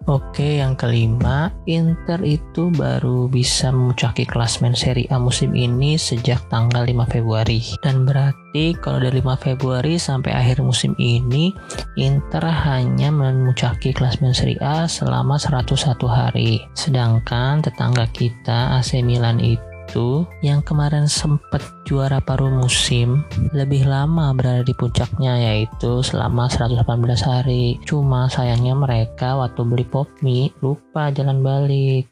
Oke, 0.08 0.64
yang 0.64 0.80
kelima, 0.80 1.52
Inter 1.68 2.24
itu 2.24 2.72
baru 2.72 3.28
bisa 3.28 3.68
memuncaki 3.68 4.24
klasmen 4.24 4.72
Serie 4.72 5.04
A 5.12 5.20
musim 5.20 5.52
ini 5.52 6.00
sejak 6.00 6.40
tanggal 6.48 6.88
5 6.88 7.04
Februari. 7.04 7.60
Dan 7.84 8.08
berarti 8.08 8.72
kalau 8.80 8.96
dari 8.96 9.20
5 9.20 9.36
Februari 9.36 10.00
sampai 10.00 10.32
akhir 10.32 10.64
musim 10.64 10.96
ini, 10.96 11.52
Inter 12.00 12.48
hanya 12.48 13.12
memuncaki 13.12 13.92
klasmen 13.92 14.32
Serie 14.32 14.56
A 14.64 14.88
selama 14.88 15.36
101 15.36 15.76
hari. 16.08 16.64
Sedangkan 16.72 17.60
tetangga 17.60 18.08
kita 18.08 18.80
AC 18.80 19.04
Milan 19.04 19.36
itu 19.36 19.69
itu 19.90 20.22
yang 20.38 20.62
kemarin 20.62 21.10
sempat 21.10 21.58
juara 21.82 22.22
paruh 22.22 22.46
musim 22.46 23.26
lebih 23.50 23.90
lama 23.90 24.30
berada 24.30 24.62
di 24.62 24.70
puncaknya 24.70 25.50
yaitu 25.50 25.98
selama 26.06 26.46
118 26.46 26.86
hari. 27.26 27.74
Cuma 27.82 28.30
sayangnya 28.30 28.78
mereka 28.78 29.34
waktu 29.34 29.66
beli 29.66 29.82
pop 29.82 30.06
mie 30.22 30.54
lupa 30.62 31.10
jalan 31.10 31.42
balik. 31.42 32.06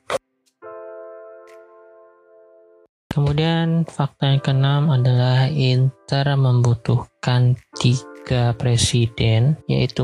Kemudian 3.06 3.86
fakta 3.86 4.34
yang 4.34 4.42
keenam 4.42 4.82
adalah 4.90 5.46
Inter 5.46 6.34
membutuhkan 6.34 7.54
tiga 7.78 8.58
presiden 8.58 9.54
yaitu 9.70 10.02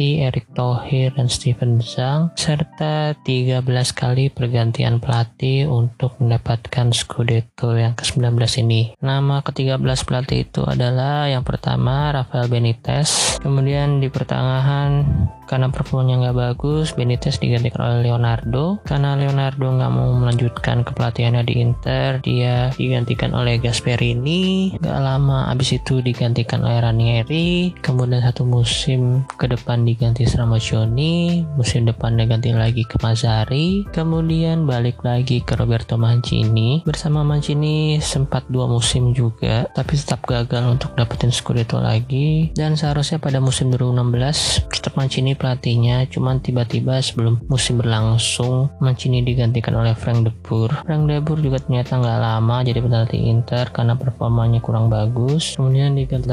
Moratti 0.00 0.24
Erick 0.24 0.48
Thohir 0.56 1.12
dan 1.12 1.28
Steven 1.28 1.76
Zhang 1.84 2.32
serta 2.32 3.12
13 3.20 3.60
kali 3.92 4.32
pergantian 4.32 4.96
pelatih 4.96 5.68
untuk 5.68 6.16
mendapatkan 6.16 6.88
Scudetto 6.88 7.76
yang 7.76 7.92
ke-19 7.92 8.32
ini. 8.64 8.96
Nama 8.96 9.44
ke-13 9.44 9.76
pelatih 10.08 10.48
itu 10.48 10.64
adalah 10.64 11.28
yang 11.28 11.44
pertama 11.44 12.16
Rafael 12.16 12.48
Benitez, 12.48 13.36
kemudian 13.44 14.00
di 14.00 14.08
pertengahan 14.08 15.04
karena 15.50 15.66
performanya 15.66 16.30
nggak 16.30 16.38
bagus, 16.38 16.94
Benitez 16.94 17.42
digantikan 17.42 17.82
oleh 17.82 18.06
Leonardo. 18.06 18.78
Karena 18.86 19.18
Leonardo 19.18 19.66
nggak 19.66 19.90
mau 19.90 20.14
melanjutkan 20.14 20.86
kepelatihannya 20.86 21.42
di 21.42 21.54
Inter, 21.58 22.22
dia 22.22 22.70
digantikan 22.78 23.34
oleh 23.34 23.58
Gasperini. 23.58 24.78
Gak 24.78 25.00
lama 25.02 25.50
abis 25.50 25.82
itu 25.82 25.98
digantikan 25.98 26.62
oleh 26.62 26.78
Ranieri. 26.78 27.74
Kemudian 27.82 28.22
satu 28.22 28.46
musim 28.46 29.26
ke 29.34 29.50
depan 29.50 29.89
diganti 29.92 30.22
Stramaccioni, 30.24 31.44
musim 31.58 31.84
depan 31.84 32.14
diganti 32.16 32.54
lagi 32.54 32.86
ke 32.86 32.96
Mazzari, 33.02 33.84
kemudian 33.92 34.64
balik 34.64 35.02
lagi 35.02 35.42
ke 35.42 35.58
Roberto 35.58 35.98
Mancini. 35.98 36.80
Bersama 36.86 37.20
Mancini 37.26 38.00
sempat 38.00 38.48
dua 38.48 38.70
musim 38.70 39.12
juga, 39.12 39.68
tapi 39.76 39.98
tetap 39.98 40.24
gagal 40.24 40.78
untuk 40.78 40.96
dapetin 40.96 41.34
Scudetto 41.34 41.82
lagi. 41.82 42.54
Dan 42.56 42.78
seharusnya 42.78 43.20
pada 43.20 43.42
musim 43.42 43.68
2016 43.74 44.70
tetap 44.70 44.96
Mancini 44.96 45.36
pelatihnya, 45.36 46.08
cuman 46.08 46.40
tiba-tiba 46.40 47.02
sebelum 47.04 47.42
musim 47.50 47.82
berlangsung 47.82 48.72
Mancini 48.80 49.20
digantikan 49.20 49.76
oleh 49.76 49.92
Frank 49.92 50.24
De 50.24 50.32
Boer. 50.32 50.72
Frank 50.86 51.04
De 51.10 51.20
Boer 51.20 51.42
juga 51.42 51.58
ternyata 51.60 52.00
nggak 52.00 52.20
lama 52.22 52.56
jadi 52.64 52.80
pelatih 52.80 53.20
Inter 53.28 53.68
karena 53.74 53.98
performanya 53.98 54.62
kurang 54.62 54.88
bagus. 54.88 55.58
Kemudian 55.58 55.98
diganti 55.98 56.30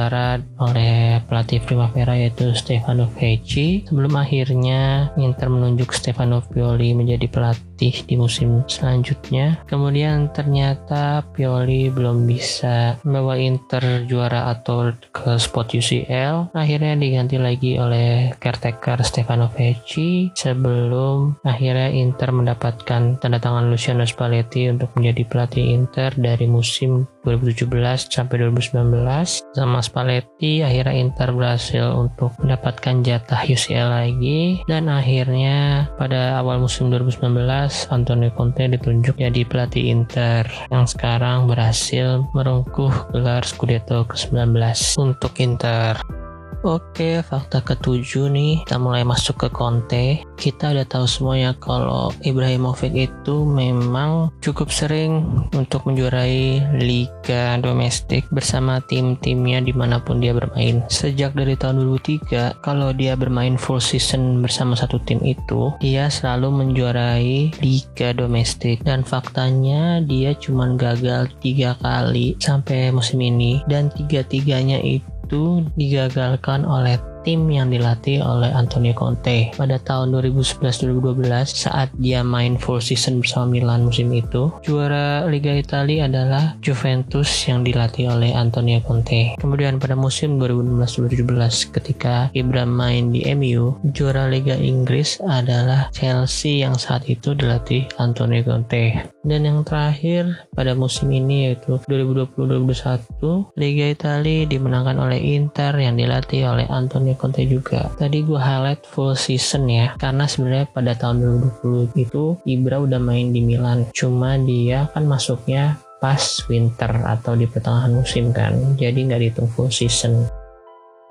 oleh 0.61 1.23
pelatih 1.25 1.63
Primavera 1.63 2.13
yaitu 2.13 2.51
Stefano 2.53 3.07
Vecchi 3.07 3.46
sebelum 3.87 4.19
akhirnya 4.19 5.15
Inter 5.15 5.47
menunjuk 5.47 5.95
Stefano 5.95 6.43
Pioli 6.43 6.91
menjadi 6.91 7.31
pelatih 7.31 7.66
di 7.77 8.15
musim 8.17 8.65
selanjutnya. 8.65 9.61
Kemudian 9.69 10.33
ternyata 10.33 11.21
Pioli 11.31 11.93
belum 11.93 12.25
bisa 12.25 12.97
membawa 13.05 13.37
Inter 13.37 14.03
juara 14.09 14.51
atau 14.51 14.91
ke 15.13 15.37
spot 15.37 15.77
UCL. 15.77 16.51
Akhirnya 16.57 16.97
diganti 16.97 17.37
lagi 17.37 17.77
oleh 17.77 18.33
caretaker 18.41 18.99
Stefano 19.05 19.47
Vecchi 19.53 20.33
sebelum 20.33 21.37
akhirnya 21.45 21.93
Inter 21.93 22.33
mendapatkan 22.33 23.21
tanda 23.21 23.39
tangan 23.39 23.69
Luciano 23.69 24.03
Spalletti 24.03 24.67
untuk 24.67 24.91
menjadi 24.97 25.23
pelatih 25.29 25.65
Inter 25.77 26.11
dari 26.17 26.49
musim 26.49 27.05
2017 27.27 28.07
sampai 28.07 28.35
2019 28.47 29.03
sama 29.51 29.83
Spalletti 29.83 30.63
akhirnya 30.63 30.95
Inter 30.95 31.35
berhasil 31.35 31.91
untuk 31.91 32.31
mendapatkan 32.39 33.03
jatah 33.03 33.43
UCL 33.43 33.89
lagi 33.91 34.63
dan 34.65 34.87
akhirnya 34.87 35.91
pada 35.99 36.39
awal 36.39 36.63
musim 36.63 36.87
2019 36.87 37.66
Antonio 37.89 38.31
Conte 38.35 38.67
ditunjuk 38.67 39.19
jadi 39.19 39.41
pelatih 39.47 39.91
Inter 39.91 40.47
yang 40.71 40.85
sekarang 40.85 41.47
berhasil 41.47 42.25
merengkuh 42.35 43.11
gelar 43.15 43.43
Scudetto 43.45 44.03
ke-19 44.07 44.59
untuk 44.99 45.33
Inter. 45.39 46.26
Oke, 46.67 47.23
fakta 47.23 47.63
ketujuh 47.63 48.27
nih, 48.27 48.67
kita 48.67 48.75
mulai 48.75 49.07
masuk 49.07 49.39
ke 49.39 49.47
Conte. 49.55 50.19
Kita 50.35 50.75
udah 50.75 50.83
tahu 50.83 51.07
semuanya 51.07 51.55
kalau 51.55 52.11
Ibrahimovic 52.27 52.91
itu 52.91 53.47
memang 53.47 54.35
cukup 54.43 54.67
sering 54.67 55.47
untuk 55.55 55.87
menjuarai 55.87 56.59
liga 56.75 57.55
domestik 57.63 58.27
bersama 58.35 58.83
tim-timnya 58.83 59.63
di 59.63 59.71
mana 59.71 60.03
pun 60.03 60.19
dia 60.19 60.35
bermain. 60.35 60.83
Sejak 60.91 61.39
dari 61.39 61.55
tahun 61.55 61.87
2003, 61.87 62.59
kalau 62.59 62.91
dia 62.91 63.15
bermain 63.15 63.55
full 63.55 63.79
season 63.79 64.43
bersama 64.43 64.75
satu 64.75 64.99
tim 65.07 65.23
itu, 65.23 65.71
dia 65.79 66.11
selalu 66.11 66.51
menjuarai 66.51 67.55
liga 67.63 68.11
domestik. 68.11 68.83
Dan 68.83 69.07
faktanya 69.07 70.03
dia 70.03 70.35
cuma 70.35 70.75
gagal 70.75 71.31
tiga 71.39 71.79
kali 71.79 72.35
sampai 72.43 72.91
musim 72.91 73.23
ini 73.23 73.63
dan 73.71 73.87
tiga-tiganya 73.87 74.83
itu 74.83 75.16
itu 75.27 75.67
digagalkan 75.75 76.63
oleh 76.63 76.95
tim 77.27 77.43
yang 77.51 77.67
dilatih 77.67 78.23
oleh 78.23 78.47
Antonio 78.55 78.95
Conte 78.95 79.51
pada 79.59 79.75
tahun 79.83 80.15
2011-2012 80.15 81.27
saat 81.43 81.91
dia 81.99 82.23
main 82.23 82.55
full 82.55 82.79
season 82.79 83.19
bersama 83.19 83.51
Milan 83.51 83.91
musim 83.91 84.07
itu. 84.15 84.47
Juara 84.63 85.27
Liga 85.27 85.51
Italia 85.51 86.07
adalah 86.07 86.55
Juventus 86.63 87.27
yang 87.43 87.67
dilatih 87.67 88.15
oleh 88.15 88.31
Antonio 88.31 88.79
Conte. 88.79 89.35
Kemudian 89.35 89.75
pada 89.75 89.99
musim 89.99 90.39
2016-2017 90.39 91.75
ketika 91.75 92.31
Ibra 92.31 92.63
main 92.63 93.11
di 93.11 93.27
MU, 93.35 93.75
juara 93.91 94.31
Liga 94.31 94.55
Inggris 94.55 95.19
adalah 95.19 95.91
Chelsea 95.91 96.63
yang 96.63 96.79
saat 96.79 97.03
itu 97.11 97.35
dilatih 97.35 97.91
Antonio 97.99 98.39
Conte. 98.47 99.16
Dan 99.27 99.43
yang 99.43 99.67
terakhir 99.67 100.47
pada 100.55 100.71
musim 100.71 101.11
ini 101.11 101.51
yaitu 101.51 101.83
2020-2021 101.83 103.59
Liga 103.59 103.85
Italia 103.91 104.47
dimenangkan 104.47 104.95
oleh 105.03 105.19
Inter 105.19 105.75
yang 105.75 105.99
dilatih 105.99 106.47
oleh 106.47 106.63
Antonio 106.71 107.19
Conte 107.19 107.43
juga. 107.43 107.91
Tadi 107.99 108.23
gue 108.23 108.39
highlight 108.39 108.87
full 108.87 109.19
season 109.19 109.67
ya 109.67 109.99
karena 109.99 110.23
sebenarnya 110.23 110.71
pada 110.71 110.95
tahun 110.95 111.43
2020 111.59 112.07
itu 112.07 112.39
Ibra 112.47 112.79
udah 112.79 113.03
main 113.03 113.35
di 113.35 113.43
Milan. 113.43 113.91
Cuma 113.91 114.39
dia 114.39 114.87
kan 114.95 115.03
masuknya 115.03 115.75
pas 115.97 116.21
winter 116.45 116.93
atau 117.03 117.33
di 117.33 117.49
pertengahan 117.49 117.89
musim 117.89 118.29
kan 118.29 118.53
jadi 118.77 118.93
nggak 118.93 119.21
dihitung 119.21 119.49
full 119.49 119.73
season 119.73 120.29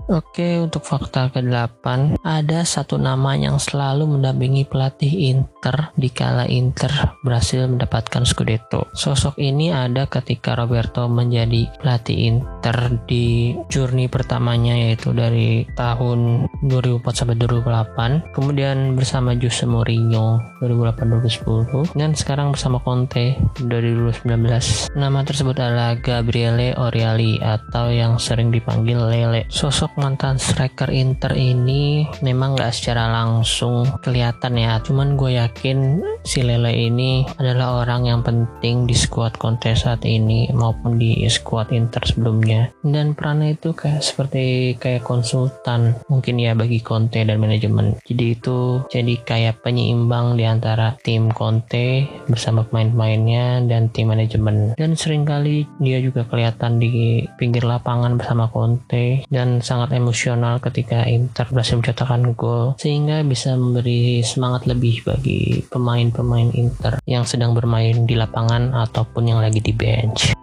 Oke, 0.06 0.62
untuk 0.62 0.86
fakta 0.86 1.34
ke-8, 1.34 2.22
ada 2.22 2.62
satu 2.62 2.94
nama 2.94 3.34
yang 3.34 3.58
selalu 3.58 4.06
mendampingi 4.06 4.62
pelatih 4.62 5.34
Inter 5.34 5.90
di 5.98 6.14
kala 6.14 6.46
Inter 6.46 7.18
berhasil 7.26 7.66
mendapatkan 7.66 8.22
Scudetto. 8.22 8.86
Sosok 8.94 9.34
ini 9.42 9.74
ada 9.74 10.06
ketika 10.06 10.54
Roberto 10.54 11.10
menjadi 11.10 11.66
pelatih 11.82 12.30
Inter 12.30 13.02
di 13.10 13.58
journey 13.66 14.06
pertamanya 14.06 14.78
yaitu 14.78 15.10
dari 15.10 15.66
tahun 15.74 16.46
2004 16.70 17.02
sampai 17.10 17.34
2008, 17.42 18.30
kemudian 18.30 18.94
bersama 18.94 19.34
Jose 19.34 19.66
Mourinho 19.66 20.38
2008-2010 20.62 21.98
dan 21.98 22.14
sekarang 22.14 22.54
bersama 22.54 22.78
Conte 22.78 23.34
dari 23.58 23.90
2019. 23.90 24.94
Nama 24.94 25.20
tersebut 25.26 25.58
adalah 25.58 25.98
Gabriele 25.98 26.78
Oriali 26.78 27.42
atau 27.42 27.90
yang 27.90 28.22
sering 28.22 28.54
dipanggil 28.54 29.02
Lele. 29.02 29.50
Sosok 29.50 29.95
mantan 29.96 30.36
striker 30.36 30.88
Inter 30.92 31.32
ini 31.34 32.06
memang 32.20 32.56
nggak 32.56 32.72
secara 32.72 33.10
langsung 33.10 33.88
kelihatan 34.04 34.56
ya. 34.56 34.78
Cuman 34.84 35.16
gue 35.16 35.40
yakin 35.40 36.00
si 36.22 36.44
Lele 36.44 36.72
ini 36.72 37.24
adalah 37.40 37.84
orang 37.84 38.08
yang 38.08 38.20
penting 38.20 38.84
di 38.84 38.94
squad 38.94 39.36
Conte 39.40 39.72
saat 39.72 40.04
ini 40.04 40.48
maupun 40.52 41.00
di 41.00 41.24
squad 41.26 41.72
Inter 41.72 42.04
sebelumnya. 42.04 42.70
Dan 42.84 43.16
perannya 43.16 43.56
itu 43.56 43.72
kayak 43.72 44.04
seperti 44.04 44.76
kayak 44.76 45.02
konsultan 45.02 45.96
mungkin 46.06 46.38
ya 46.38 46.52
bagi 46.52 46.80
Conte 46.84 47.24
dan 47.24 47.40
manajemen. 47.40 47.98
Jadi 48.04 48.24
itu 48.36 48.84
jadi 48.92 49.14
kayak 49.24 49.64
penyeimbang 49.64 50.36
di 50.36 50.44
antara 50.44 50.94
tim 51.00 51.32
Conte 51.32 52.06
bersama 52.28 52.62
pemain-pemainnya 52.68 53.64
dan 53.66 53.88
tim 53.90 54.12
manajemen. 54.12 54.76
Dan 54.76 54.94
sering 54.94 55.24
kali 55.24 55.64
dia 55.80 55.98
juga 55.98 56.24
kelihatan 56.28 56.78
di 56.78 57.24
pinggir 57.40 57.64
lapangan 57.64 58.20
bersama 58.20 58.48
Conte 58.52 59.24
dan 59.32 59.58
sangat 59.64 59.85
sangat 59.86 60.02
emosional 60.02 60.58
ketika 60.58 61.06
Inter 61.06 61.46
berhasil 61.46 61.78
mencetakkan 61.78 62.34
gol 62.34 62.74
sehingga 62.74 63.22
bisa 63.22 63.54
memberi 63.54 64.18
semangat 64.26 64.66
lebih 64.66 65.06
bagi 65.06 65.62
pemain-pemain 65.70 66.50
Inter 66.58 66.98
yang 67.06 67.22
sedang 67.22 67.54
bermain 67.54 68.02
di 68.02 68.18
lapangan 68.18 68.74
ataupun 68.74 69.30
yang 69.30 69.38
lagi 69.38 69.62
di 69.62 69.70
bench. 69.70 70.34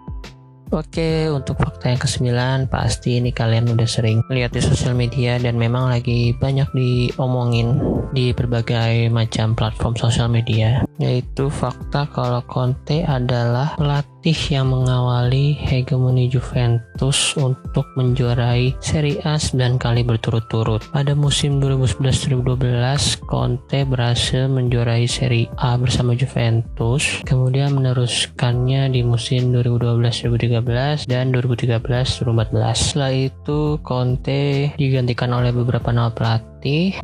Oke, 0.72 1.28
untuk 1.28 1.60
fakta 1.60 1.92
yang 1.92 2.00
kesembilan, 2.00 2.58
pasti 2.72 3.20
ini 3.20 3.36
kalian 3.36 3.68
udah 3.76 3.84
sering 3.84 4.24
lihat 4.32 4.56
di 4.56 4.64
sosial 4.64 4.96
media 4.96 5.36
dan 5.36 5.60
memang 5.60 5.92
lagi 5.92 6.32
banyak 6.34 6.66
diomongin 6.72 7.78
di 8.16 8.32
berbagai 8.32 9.12
macam 9.12 9.52
platform 9.52 9.94
sosial 9.94 10.32
media, 10.32 10.82
yaitu 10.96 11.52
fakta 11.52 12.08
kalau 12.10 12.42
Conte 12.48 13.04
adalah 13.04 13.76
pelatih 13.76 14.13
yang 14.24 14.72
mengawali 14.72 15.52
hegemoni 15.52 16.32
Juventus 16.32 17.36
untuk 17.36 17.84
menjuarai 17.92 18.72
Serie 18.80 19.20
A 19.20 19.36
9 19.36 19.76
kali 19.76 20.00
berturut-turut. 20.00 20.80
Pada 20.88 21.12
musim 21.12 21.60
2011-2012, 21.60 23.20
Conte 23.28 23.84
berhasil 23.84 24.48
menjuarai 24.48 25.04
Serie 25.04 25.52
A 25.60 25.76
bersama 25.76 26.16
Juventus, 26.16 27.20
kemudian 27.28 27.76
meneruskannya 27.76 28.88
di 28.88 29.04
musim 29.04 29.52
2012-2013 29.52 31.04
dan 31.04 31.28
2013-2014. 31.28 32.24
Setelah 32.72 33.12
itu, 33.12 33.76
Conte 33.84 34.72
digantikan 34.80 35.36
oleh 35.36 35.52
beberapa 35.52 35.92
nama 35.92 36.08
pelatih 36.08 36.53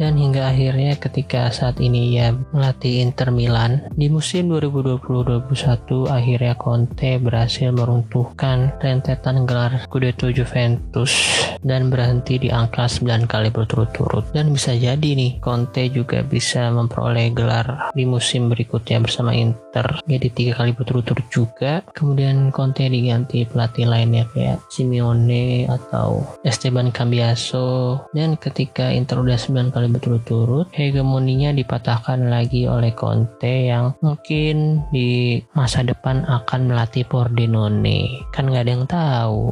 dan 0.01 0.17
hingga 0.17 0.49
akhirnya 0.49 0.97
ketika 0.97 1.53
saat 1.53 1.77
ini 1.79 2.17
ia 2.17 2.33
melatih 2.57 3.05
Inter 3.05 3.29
Milan. 3.29 3.93
Di 3.93 4.09
musim 4.09 4.49
2020-2021 4.49 6.09
akhirnya 6.09 6.55
Conte 6.57 7.21
berhasil 7.21 7.69
meruntuhkan 7.69 8.73
rentetan 8.81 9.45
gelar 9.45 9.85
Scudetto 9.85 10.33
Juventus 10.33 11.13
dan 11.61 11.93
berhenti 11.93 12.41
di 12.41 12.49
angka 12.49 12.89
9 12.89 13.29
kali 13.29 13.53
berturut-turut. 13.53 14.33
Dan 14.33 14.53
bisa 14.57 14.73
jadi 14.73 14.97
nih 14.97 15.41
Conte 15.45 15.93
juga 15.93 16.25
bisa 16.25 16.73
memperoleh 16.73 17.33
gelar 17.37 17.93
di 17.93 18.09
musim 18.09 18.49
berikutnya 18.49 19.05
bersama 19.05 19.37
Inter. 19.37 20.01
Jadi 20.09 20.29
tiga 20.33 20.53
kali 20.65 20.73
berturut-turut 20.73 21.27
juga. 21.29 21.85
Kemudian 21.93 22.49
Conte 22.51 22.89
diganti 22.89 23.45
pelatih 23.45 23.87
lainnya 23.87 24.25
kayak 24.33 24.65
Simeone 24.73 25.69
atau 25.69 26.25
Esteban 26.43 26.89
Cambiaso. 26.91 28.01
Dan 28.17 28.41
ketika 28.41 28.89
Inter 28.89 29.21
udah 29.21 29.37
9 29.51 29.75
kali 29.75 29.87
berturut-turut 29.91 30.71
hegemoninya 30.71 31.51
dipatahkan 31.51 32.31
lagi 32.31 32.71
oleh 32.71 32.95
Conte 32.95 33.67
yang 33.67 33.99
mungkin 33.99 34.87
di 34.95 35.43
masa 35.59 35.83
depan 35.83 36.23
akan 36.23 36.71
melatih 36.71 37.03
Pordenone. 37.11 38.31
Kan 38.31 38.47
nggak 38.47 38.63
ada 38.63 38.73
yang 38.73 38.87
tahu. 38.87 39.51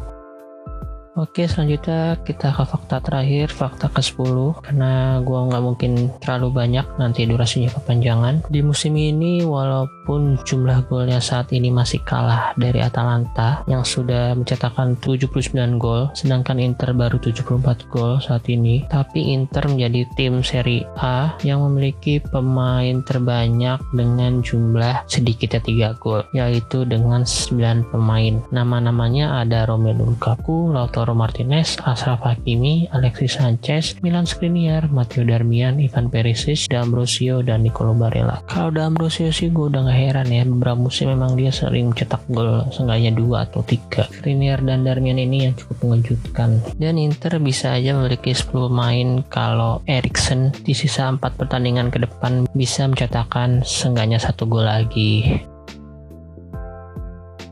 Oke 1.19 1.51
selanjutnya 1.51 2.15
kita 2.23 2.55
ke 2.55 2.63
fakta 2.63 3.03
terakhir 3.03 3.51
fakta 3.51 3.91
ke 3.91 3.99
10 3.99 4.63
karena 4.63 5.19
gua 5.27 5.51
nggak 5.51 5.65
mungkin 5.67 6.15
terlalu 6.23 6.63
banyak 6.63 6.87
nanti 6.95 7.27
durasinya 7.27 7.75
kepanjangan. 7.75 8.47
Di 8.47 8.63
musim 8.63 8.95
ini 8.95 9.43
walaupun 9.43 9.98
jumlah 10.43 10.89
golnya 10.89 11.21
saat 11.21 11.53
ini 11.53 11.69
masih 11.69 12.01
kalah 12.03 12.57
dari 12.57 12.81
Atalanta 12.81 13.61
yang 13.69 13.85
sudah 13.85 14.33
mencetakkan 14.33 14.97
79 14.97 15.53
gol 15.77 16.09
sedangkan 16.17 16.57
Inter 16.57 16.97
baru 16.97 17.21
74 17.21 17.93
gol 17.93 18.17
saat 18.25 18.49
ini 18.49 18.89
tapi 18.89 19.37
Inter 19.37 19.69
menjadi 19.69 20.09
tim 20.17 20.41
Serie 20.41 20.89
A 20.97 21.37
yang 21.45 21.61
memiliki 21.69 22.25
pemain 22.25 23.05
terbanyak 23.05 23.79
dengan 23.93 24.41
jumlah 24.41 25.05
sedikitnya 25.05 25.93
3 25.95 26.03
gol 26.03 26.25
yaitu 26.33 26.89
dengan 26.89 27.29
9 27.29 27.93
pemain 27.93 28.41
nama-namanya 28.49 29.45
ada 29.45 29.69
Romelu 29.69 30.15
Lukaku, 30.15 30.73
Lautaro 30.73 31.13
Martinez, 31.13 31.77
Ashraf 31.85 32.25
Hakimi, 32.25 32.89
Alexis 32.95 33.37
Sanchez, 33.37 33.99
Milan 34.01 34.25
Skriniar, 34.25 34.89
Matteo 34.89 35.27
Darmian, 35.27 35.83
Ivan 35.83 36.09
Perisic, 36.09 36.71
D'Ambrosio, 36.71 37.43
dan 37.43 37.67
Nicolo 37.67 37.93
Barella. 37.93 38.41
Kalau 38.47 38.71
D'Ambrosio 38.71 39.29
sih 39.35 39.51
gue 39.51 39.69
udah 39.69 39.85
gak 39.85 39.98
heran 39.99 40.31
ya, 40.31 40.47
beberapa 40.47 40.79
musim 40.79 41.11
memang 41.11 41.35
dia 41.35 41.51
sering 41.51 41.91
cetak 41.91 42.23
gol 42.31 42.63
seenggaknya 42.71 43.11
dua 43.19 43.51
atau 43.51 43.67
tiga. 43.67 44.07
Skriniar 44.07 44.63
dan 44.63 44.87
Darmian 44.87 45.19
ini 45.19 45.51
yang 45.51 45.55
cukup 45.59 45.83
mengejutkan. 45.91 46.63
Dan 46.79 47.03
Inter 47.03 47.43
bisa 47.43 47.75
aja 47.75 47.99
memiliki 47.99 48.31
10 48.31 48.71
pemain 48.71 49.09
kalau 49.27 49.83
Eriksen 49.91 50.55
di 50.63 50.73
sisa 50.73 51.11
4 51.11 51.19
pertandingan 51.19 51.91
ke 51.91 51.99
depan 52.07 52.47
bisa 52.55 52.87
mencetakkan 52.87 53.67
seenggaknya 53.67 54.23
satu 54.23 54.47
gol 54.47 54.63
lagi. 54.65 55.43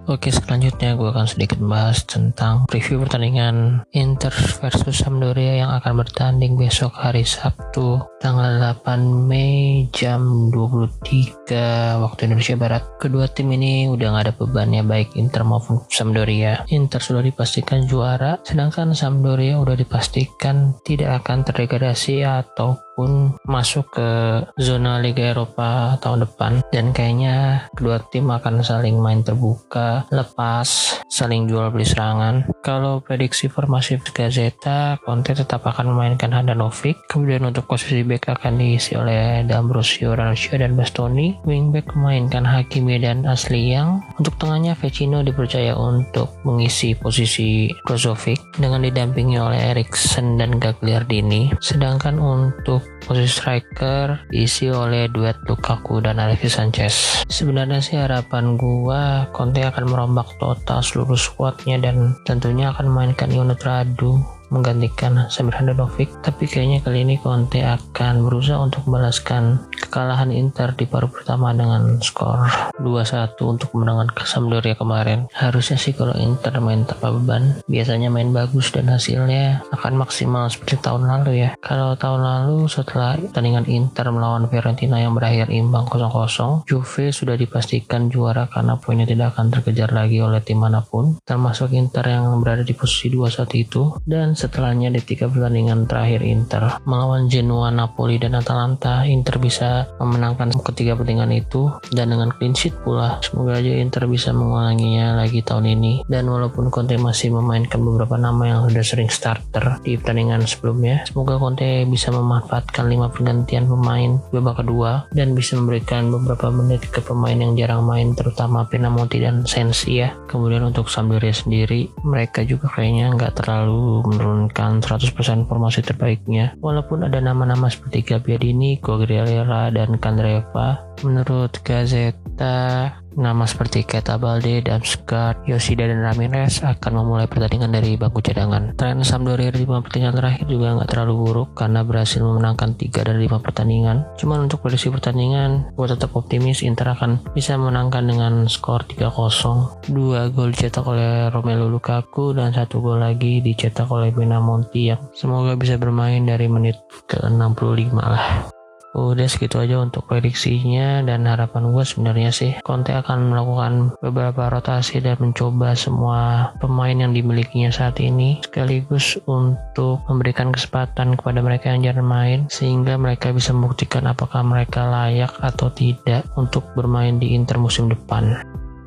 Oke, 0.07 0.31
selanjutnya 0.31 0.95
gue 0.95 1.11
akan 1.11 1.27
sedikit 1.27 1.59
membahas 1.59 2.07
tentang 2.07 2.63
preview 2.71 3.03
pertandingan 3.03 3.83
Inter 3.91 4.31
versus 4.63 5.03
Sampdoria 5.03 5.67
yang 5.67 5.71
akan 5.83 5.99
bertanding 5.99 6.55
besok 6.55 6.95
hari 6.95 7.27
Sabtu 7.27 7.99
tanggal 8.23 8.63
8 8.87 9.27
Mei 9.27 9.91
jam 9.91 10.55
23 10.55 11.99
waktu 11.99 12.21
Indonesia 12.31 12.55
Barat. 12.55 12.87
Kedua 13.03 13.27
tim 13.27 13.51
ini 13.51 13.91
udah 13.91 14.15
gak 14.15 14.25
ada 14.31 14.35
bebannya 14.39 14.87
baik 14.87 15.19
Inter 15.19 15.43
maupun 15.43 15.83
Sampdoria. 15.91 16.63
Inter 16.71 17.03
sudah 17.03 17.27
dipastikan 17.27 17.91
juara, 17.91 18.39
sedangkan 18.47 18.95
Sampdoria 18.95 19.59
udah 19.59 19.75
dipastikan 19.75 20.79
tidak 20.87 21.27
akan 21.27 21.43
terdegradasi 21.43 22.23
atau 22.23 22.86
pun 22.97 23.37
masuk 23.45 23.93
ke 23.93 24.09
zona 24.57 24.99
Liga 24.99 25.37
Eropa 25.37 26.01
tahun 26.01 26.25
depan. 26.25 26.65
Dan 26.73 26.97
kayaknya 26.97 27.69
kedua 27.77 28.01
tim 28.09 28.33
akan 28.33 28.65
saling 28.65 28.97
main 28.97 29.21
terbuka 29.21 30.09
lepas 30.09 30.97
saling 31.07 31.47
jual 31.47 31.69
beli 31.71 31.85
serangan. 31.85 32.49
Kalau 32.65 33.05
prediksi 33.05 33.53
formasi 33.53 34.01
Gazeta 34.11 34.97
Conte 35.05 35.37
tetap 35.37 35.69
akan 35.69 35.93
memainkan 35.93 36.33
Handanovic. 36.33 36.97
Kemudian 37.13 37.45
untuk 37.45 37.69
posisi 37.69 38.01
back 38.03 38.33
akan 38.33 38.57
diisi 38.57 38.97
oleh 38.97 39.45
D'Ambrosio, 39.45 40.17
Ranocchio 40.17 40.57
dan 40.57 40.75
Bastoni. 40.75 41.37
Wingback 41.45 41.93
memainkan 41.95 42.49
Hakimi 42.49 42.97
dan 42.97 43.29
Asli 43.29 43.77
yang 43.77 44.01
untuk 44.17 44.35
tengahnya 44.41 44.73
Vecino 44.79 45.21
dipercaya 45.21 45.77
untuk 45.77 46.33
mengisi 46.47 46.97
posisi 46.97 47.69
Brozovic 47.85 48.41
dengan 48.57 48.83
didampingi 48.87 49.37
oleh 49.37 49.77
Eriksen 49.77 50.41
dan 50.41 50.57
Gagliardini. 50.57 51.53
Sedangkan 51.61 52.17
untuk 52.17 52.86
posisi 53.07 53.39
striker 53.39 54.27
diisi 54.29 54.67
oleh 54.69 55.07
duet 55.07 55.39
Lukaku 55.47 56.03
dan 56.03 56.19
Alexis 56.19 56.59
Sanchez. 56.59 56.95
Sebenarnya 57.31 57.79
sih 57.79 57.97
harapan 57.97 58.59
gua 58.59 59.31
Conte 59.31 59.63
akan 59.63 59.87
merombak 59.87 60.27
total 60.43 60.83
seluruh 60.83 61.19
squadnya 61.19 61.79
dan 61.79 62.19
tentunya 62.27 62.75
akan 62.75 62.91
memainkan 62.91 63.31
Yunus 63.31 63.63
Radu 63.63 64.36
menggantikan 64.53 65.27
Samir 65.33 65.59
Handanovic 65.59 66.11
tapi 66.23 66.47
kayaknya 66.47 66.85
kali 66.85 67.03
ini 67.03 67.17
Conte 67.19 67.65
akan 67.65 68.23
berusaha 68.23 68.61
untuk 68.61 68.87
membalaskan 68.87 69.67
kekalahan 69.75 70.31
Inter 70.31 70.77
di 70.77 70.87
paruh 70.87 71.11
pertama 71.11 71.51
dengan 71.57 71.99
skor 71.99 72.47
2-1 72.79 73.35
untuk 73.43 73.73
kemenangan 73.75 74.13
ke 74.13 74.23
Sampdoria 74.29 74.77
kemarin. 74.79 75.27
Harusnya 75.35 75.81
sih 75.81 75.97
kalau 75.97 76.15
Inter 76.15 76.55
main 76.63 76.87
tanpa 76.87 77.11
beban 77.11 77.59
biasanya 77.67 78.13
main 78.13 78.31
bagus 78.31 78.71
dan 78.71 78.87
hasilnya 78.93 79.67
akan 79.73 79.99
maksimal 79.99 80.47
seperti 80.47 80.79
tahun 80.79 81.09
lalu 81.09 81.49
ya. 81.49 81.51
Kalau 81.59 81.99
tahun 81.99 82.23
lalu 82.23 82.71
setelah 82.71 83.19
pertandingan 83.19 83.67
Inter 83.67 84.07
melawan 84.13 84.47
Fiorentina 84.47 85.01
yang 85.01 85.17
berakhir 85.17 85.51
imbang 85.51 85.89
0-0 85.89 86.69
Juve 86.69 87.11
sudah 87.11 87.35
dipastikan 87.35 88.13
juara 88.13 88.47
karena 88.47 88.79
poinnya 88.79 89.09
tidak 89.09 89.35
akan 89.35 89.51
terkejar 89.51 89.91
lagi 89.91 90.21
oleh 90.21 90.45
tim 90.45 90.61
mana 90.61 90.85
pun 90.85 91.19
termasuk 91.25 91.73
Inter 91.73 92.07
yang 92.07 92.39
berada 92.39 92.63
di 92.63 92.77
posisi 92.77 93.11
2 93.11 93.27
saat 93.33 93.51
itu. 93.57 93.97
Dan 94.07 94.36
setelahnya 94.37 94.93
di 94.93 95.01
tiga 95.01 95.27
pertandingan 95.27 95.89
terakhir 95.89 96.21
Inter. 96.23 96.79
Melawan 96.85 97.27
Genoa, 97.27 97.73
Napoli, 97.73 98.21
dan 98.21 98.37
Atalanta 98.37 99.03
Inter 99.09 99.41
bisa 99.41 99.89
memenangkan 99.99 100.53
ketiga 100.61 100.95
pertandingan 100.95 101.33
itu. 101.33 101.73
Dan 101.91 102.13
dengan 102.13 102.31
clean 102.37 102.53
sheet 102.53 102.77
pula 102.85 103.19
semoga 103.25 103.59
aja 103.59 103.73
Inter 103.81 104.05
bisa 104.07 104.31
mengulanginya 104.37 105.17
lagi 105.17 105.41
tahun 105.41 105.73
ini. 105.73 106.05
Dan 106.07 106.29
walaupun 106.29 106.69
Conte 106.69 106.95
masih 107.01 107.33
memainkan 107.33 107.81
beberapa 107.81 108.21
nama 108.21 108.43
yang 108.45 108.61
sudah 108.69 108.85
sering 108.85 109.09
starter 109.09 109.81
di 109.81 109.97
pertandingan 109.97 110.45
sebelumnya 110.45 111.07
semoga 111.09 111.39
Conte 111.41 111.87
bisa 111.89 112.13
memanfaatkan 112.13 112.91
lima 112.91 113.09
pergantian 113.09 113.65
pemain 113.65 114.21
babak 114.35 114.61
kedua 114.61 115.09
dan 115.15 115.33
bisa 115.33 115.57
memberikan 115.57 116.13
beberapa 116.13 116.53
menit 116.53 116.85
ke 116.91 117.01
pemain 117.01 117.39
yang 117.39 117.55
jarang 117.55 117.87
main 117.87 118.13
terutama 118.13 118.67
Pinamonti 118.67 119.23
dan 119.23 119.47
Sensi 119.49 120.03
ya. 120.03 120.13
Kemudian 120.27 120.67
untuk 120.67 120.93
Sampdoria 120.93 121.33
sendiri 121.33 121.89
mereka 122.05 122.43
juga 122.43 122.69
kayaknya 122.69 123.15
nggak 123.17 123.41
terlalu 123.41 124.05
menurunkan 124.27 124.83
100% 124.83 125.47
formasi 125.47 125.87
terbaiknya. 125.87 126.59
Walaupun 126.59 127.07
ada 127.07 127.23
nama-nama 127.23 127.71
seperti 127.71 128.03
Gabbiadini, 128.03 128.83
Quagliarella, 128.83 129.71
dan 129.71 129.97
Kandreva, 130.03 130.83
menurut 131.07 131.63
Gazeta 131.63 132.91
Nama 133.17 133.49
seperti 133.49 133.89
Keta 133.89 134.21
Balde, 134.21 134.61
Damsgaard, 134.61 135.49
Yoshida, 135.49 135.89
dan 135.89 136.05
Ramirez 136.05 136.61
akan 136.61 137.01
memulai 137.01 137.25
pertandingan 137.25 137.73
dari 137.73 137.97
bangku 137.97 138.21
cadangan. 138.21 138.77
Tren 138.77 139.01
Sampdoria 139.01 139.49
di 139.49 139.65
lima 139.65 139.81
pertandingan 139.81 140.21
terakhir 140.21 140.45
juga 140.45 140.77
nggak 140.77 140.91
terlalu 140.93 141.15
buruk 141.17 141.49
karena 141.57 141.81
berhasil 141.81 142.21
memenangkan 142.21 142.77
3 142.77 143.09
dari 143.09 143.25
5 143.25 143.41
pertandingan. 143.41 144.05
Cuman 144.21 144.45
untuk 144.45 144.61
prediksi 144.61 144.93
pertandingan, 144.93 145.73
gue 145.73 145.87
tetap 145.89 146.13
optimis 146.13 146.61
Inter 146.61 146.93
akan 146.93 147.33
bisa 147.33 147.57
memenangkan 147.57 148.05
dengan 148.05 148.45
skor 148.53 148.85
3-0. 148.85 149.89
Dua 149.89 150.29
gol 150.29 150.53
dicetak 150.53 150.85
oleh 150.85 151.33
Romelu 151.33 151.73
Lukaku 151.73 152.37
dan 152.37 152.53
satu 152.53 152.85
gol 152.85 153.01
lagi 153.01 153.41
dicetak 153.41 153.89
oleh 153.89 154.13
Benamonti 154.13 154.93
yang 154.93 155.01
semoga 155.17 155.57
bisa 155.57 155.81
bermain 155.81 156.21
dari 156.29 156.53
menit 156.53 156.77
ke-65 157.09 157.97
lah. 157.97 158.56
Udah 158.97 159.29
segitu 159.29 159.61
aja 159.61 159.77
untuk 159.77 160.09
prediksinya 160.09 161.05
dan 161.05 161.29
harapan 161.29 161.69
gue 161.69 161.85
sebenarnya 161.85 162.33
sih 162.33 162.53
Conte 162.65 162.97
akan 162.97 163.29
melakukan 163.29 163.93
beberapa 164.01 164.49
rotasi 164.49 165.05
dan 165.05 165.21
mencoba 165.21 165.77
semua 165.77 166.51
pemain 166.65 166.97
yang 166.97 167.13
dimilikinya 167.13 167.69
saat 167.69 168.01
ini 168.01 168.41
sekaligus 168.41 169.21
untuk 169.29 170.01
memberikan 170.09 170.49
kesempatan 170.49 171.13
kepada 171.21 171.45
mereka 171.45 171.77
yang 171.77 171.85
jarang 171.85 172.09
main 172.09 172.41
sehingga 172.49 172.97
mereka 172.97 173.37
bisa 173.37 173.53
membuktikan 173.53 174.09
apakah 174.09 174.41
mereka 174.41 174.89
layak 174.89 175.37
atau 175.45 175.69
tidak 175.69 176.25
untuk 176.41 176.65
bermain 176.73 177.21
di 177.21 177.37
Inter 177.37 177.61
musim 177.61 177.93
depan. 177.93 178.41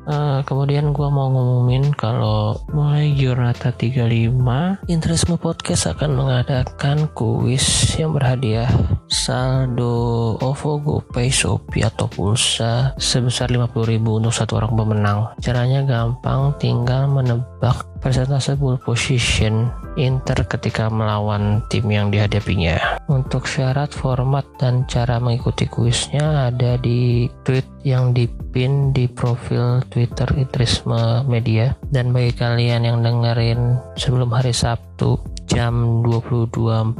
Uh, 0.08 0.40
kemudian 0.48 0.96
gue 0.96 1.08
mau 1.12 1.28
ngumumin 1.28 1.92
kalau 1.92 2.56
mulai 2.72 3.12
Giornata 3.12 3.68
35 3.68 4.88
Interisme 4.88 5.36
Podcast 5.36 5.92
akan 5.92 6.16
mengadakan 6.16 7.10
kuis 7.12 7.94
yang 8.00 8.16
berhadiah 8.16 8.70
saldo 9.12 10.36
OVO, 10.40 10.80
GoPay, 10.80 11.28
Shopee 11.28 11.84
atau 11.84 12.08
pulsa 12.08 12.96
sebesar 12.96 13.52
50.000 13.52 14.00
untuk 14.00 14.32
satu 14.32 14.56
orang 14.56 14.72
pemenang. 14.72 15.18
Caranya 15.44 15.84
gampang, 15.84 16.56
tinggal 16.56 17.10
menebak 17.10 17.84
persentase 18.00 18.56
ball 18.56 18.80
position 18.80 19.68
Inter 19.98 20.46
ketika 20.46 20.86
melawan 20.92 21.64
tim 21.72 21.88
yang 21.90 22.12
dihadapinya. 22.12 23.00
Untuk 23.10 23.46
syarat, 23.50 23.90
format, 23.90 24.46
dan 24.60 24.86
cara 24.86 25.18
mengikuti 25.18 25.66
kuisnya 25.66 26.50
ada 26.52 26.78
di 26.78 27.26
tweet 27.42 27.66
yang 27.82 28.12
dipin 28.14 28.94
di 28.94 29.10
profil 29.10 29.82
Twitter 29.88 30.28
Itrisme 30.36 31.26
Media. 31.26 31.74
Dan 31.90 32.14
bagi 32.14 32.36
kalian 32.36 32.86
yang 32.86 33.02
dengerin 33.02 33.78
sebelum 33.96 34.30
hari 34.30 34.54
Sabtu 34.54 35.18
jam 35.50 36.06
22.45 36.06 36.94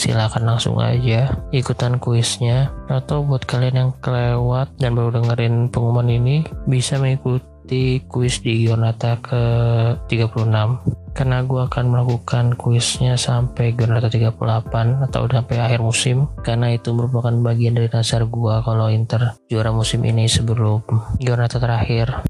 silahkan 0.00 0.44
langsung 0.48 0.80
aja 0.80 1.28
ikutan 1.52 2.00
kuisnya 2.00 2.72
atau 2.88 3.20
buat 3.20 3.44
kalian 3.44 3.76
yang 3.76 3.90
kelewat 4.00 4.72
dan 4.80 4.96
baru 4.96 5.20
dengerin 5.20 5.68
pengumuman 5.68 6.08
ini 6.08 6.48
bisa 6.64 6.96
mengikuti 6.96 7.44
mengikuti 7.66 8.06
kuis 8.06 8.38
di 8.46 8.62
Giornata 8.62 9.18
ke 9.18 9.42
36 10.06 11.18
karena 11.18 11.42
gue 11.42 11.60
akan 11.66 11.84
melakukan 11.90 12.54
kuisnya 12.54 13.18
sampai 13.18 13.74
Giornata 13.74 14.06
38 14.06 15.02
atau 15.10 15.26
sampai 15.26 15.56
akhir 15.58 15.82
musim 15.82 16.30
karena 16.46 16.70
itu 16.70 16.94
merupakan 16.94 17.34
bagian 17.42 17.74
dari 17.74 17.90
dasar 17.90 18.22
gue 18.22 18.54
kalau 18.62 18.86
Inter 18.86 19.34
juara 19.50 19.74
musim 19.74 20.06
ini 20.06 20.30
sebelum 20.30 20.86
Giornata 21.18 21.58
terakhir 21.58 22.22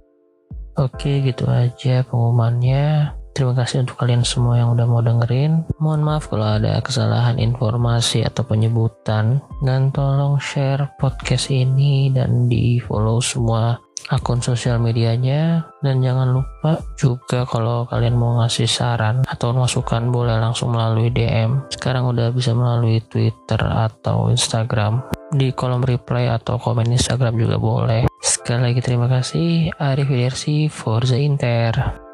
oke 0.80 1.12
gitu 1.20 1.44
aja 1.52 2.00
pengumumannya 2.08 3.12
Terima 3.36 3.52
kasih 3.52 3.84
untuk 3.84 4.00
kalian 4.00 4.24
semua 4.24 4.56
yang 4.56 4.72
udah 4.72 4.88
mau 4.88 5.04
dengerin. 5.04 5.60
Mohon 5.76 6.02
maaf 6.08 6.32
kalau 6.32 6.56
ada 6.56 6.80
kesalahan 6.80 7.36
informasi 7.36 8.24
atau 8.24 8.48
penyebutan. 8.48 9.44
Dan 9.60 9.92
tolong 9.92 10.40
share 10.40 10.88
podcast 10.96 11.52
ini 11.52 12.08
dan 12.08 12.48
di 12.48 12.80
follow 12.80 13.20
semua 13.20 13.76
akun 14.10 14.38
sosial 14.42 14.78
medianya. 14.78 15.66
Dan 15.82 16.02
jangan 16.02 16.30
lupa 16.30 16.82
juga 16.94 17.46
kalau 17.46 17.86
kalian 17.90 18.16
mau 18.18 18.38
ngasih 18.42 18.68
saran 18.68 19.26
atau 19.26 19.54
masukan 19.54 20.10
boleh 20.10 20.38
langsung 20.38 20.74
melalui 20.74 21.10
DM 21.10 21.62
sekarang 21.70 22.10
udah 22.10 22.30
bisa 22.30 22.54
melalui 22.54 23.02
Twitter 23.06 23.60
atau 23.60 24.30
Instagram. 24.30 25.02
Di 25.34 25.50
kolom 25.50 25.82
reply 25.82 26.30
atau 26.30 26.58
komen 26.58 26.94
Instagram 26.94 27.34
juga 27.34 27.56
boleh. 27.58 28.06
Sekali 28.22 28.70
lagi 28.70 28.80
terima 28.82 29.10
kasih. 29.10 29.74
Arif 29.74 30.06
Widersi 30.06 30.70
Forza 30.70 31.18
Inter 31.18 32.05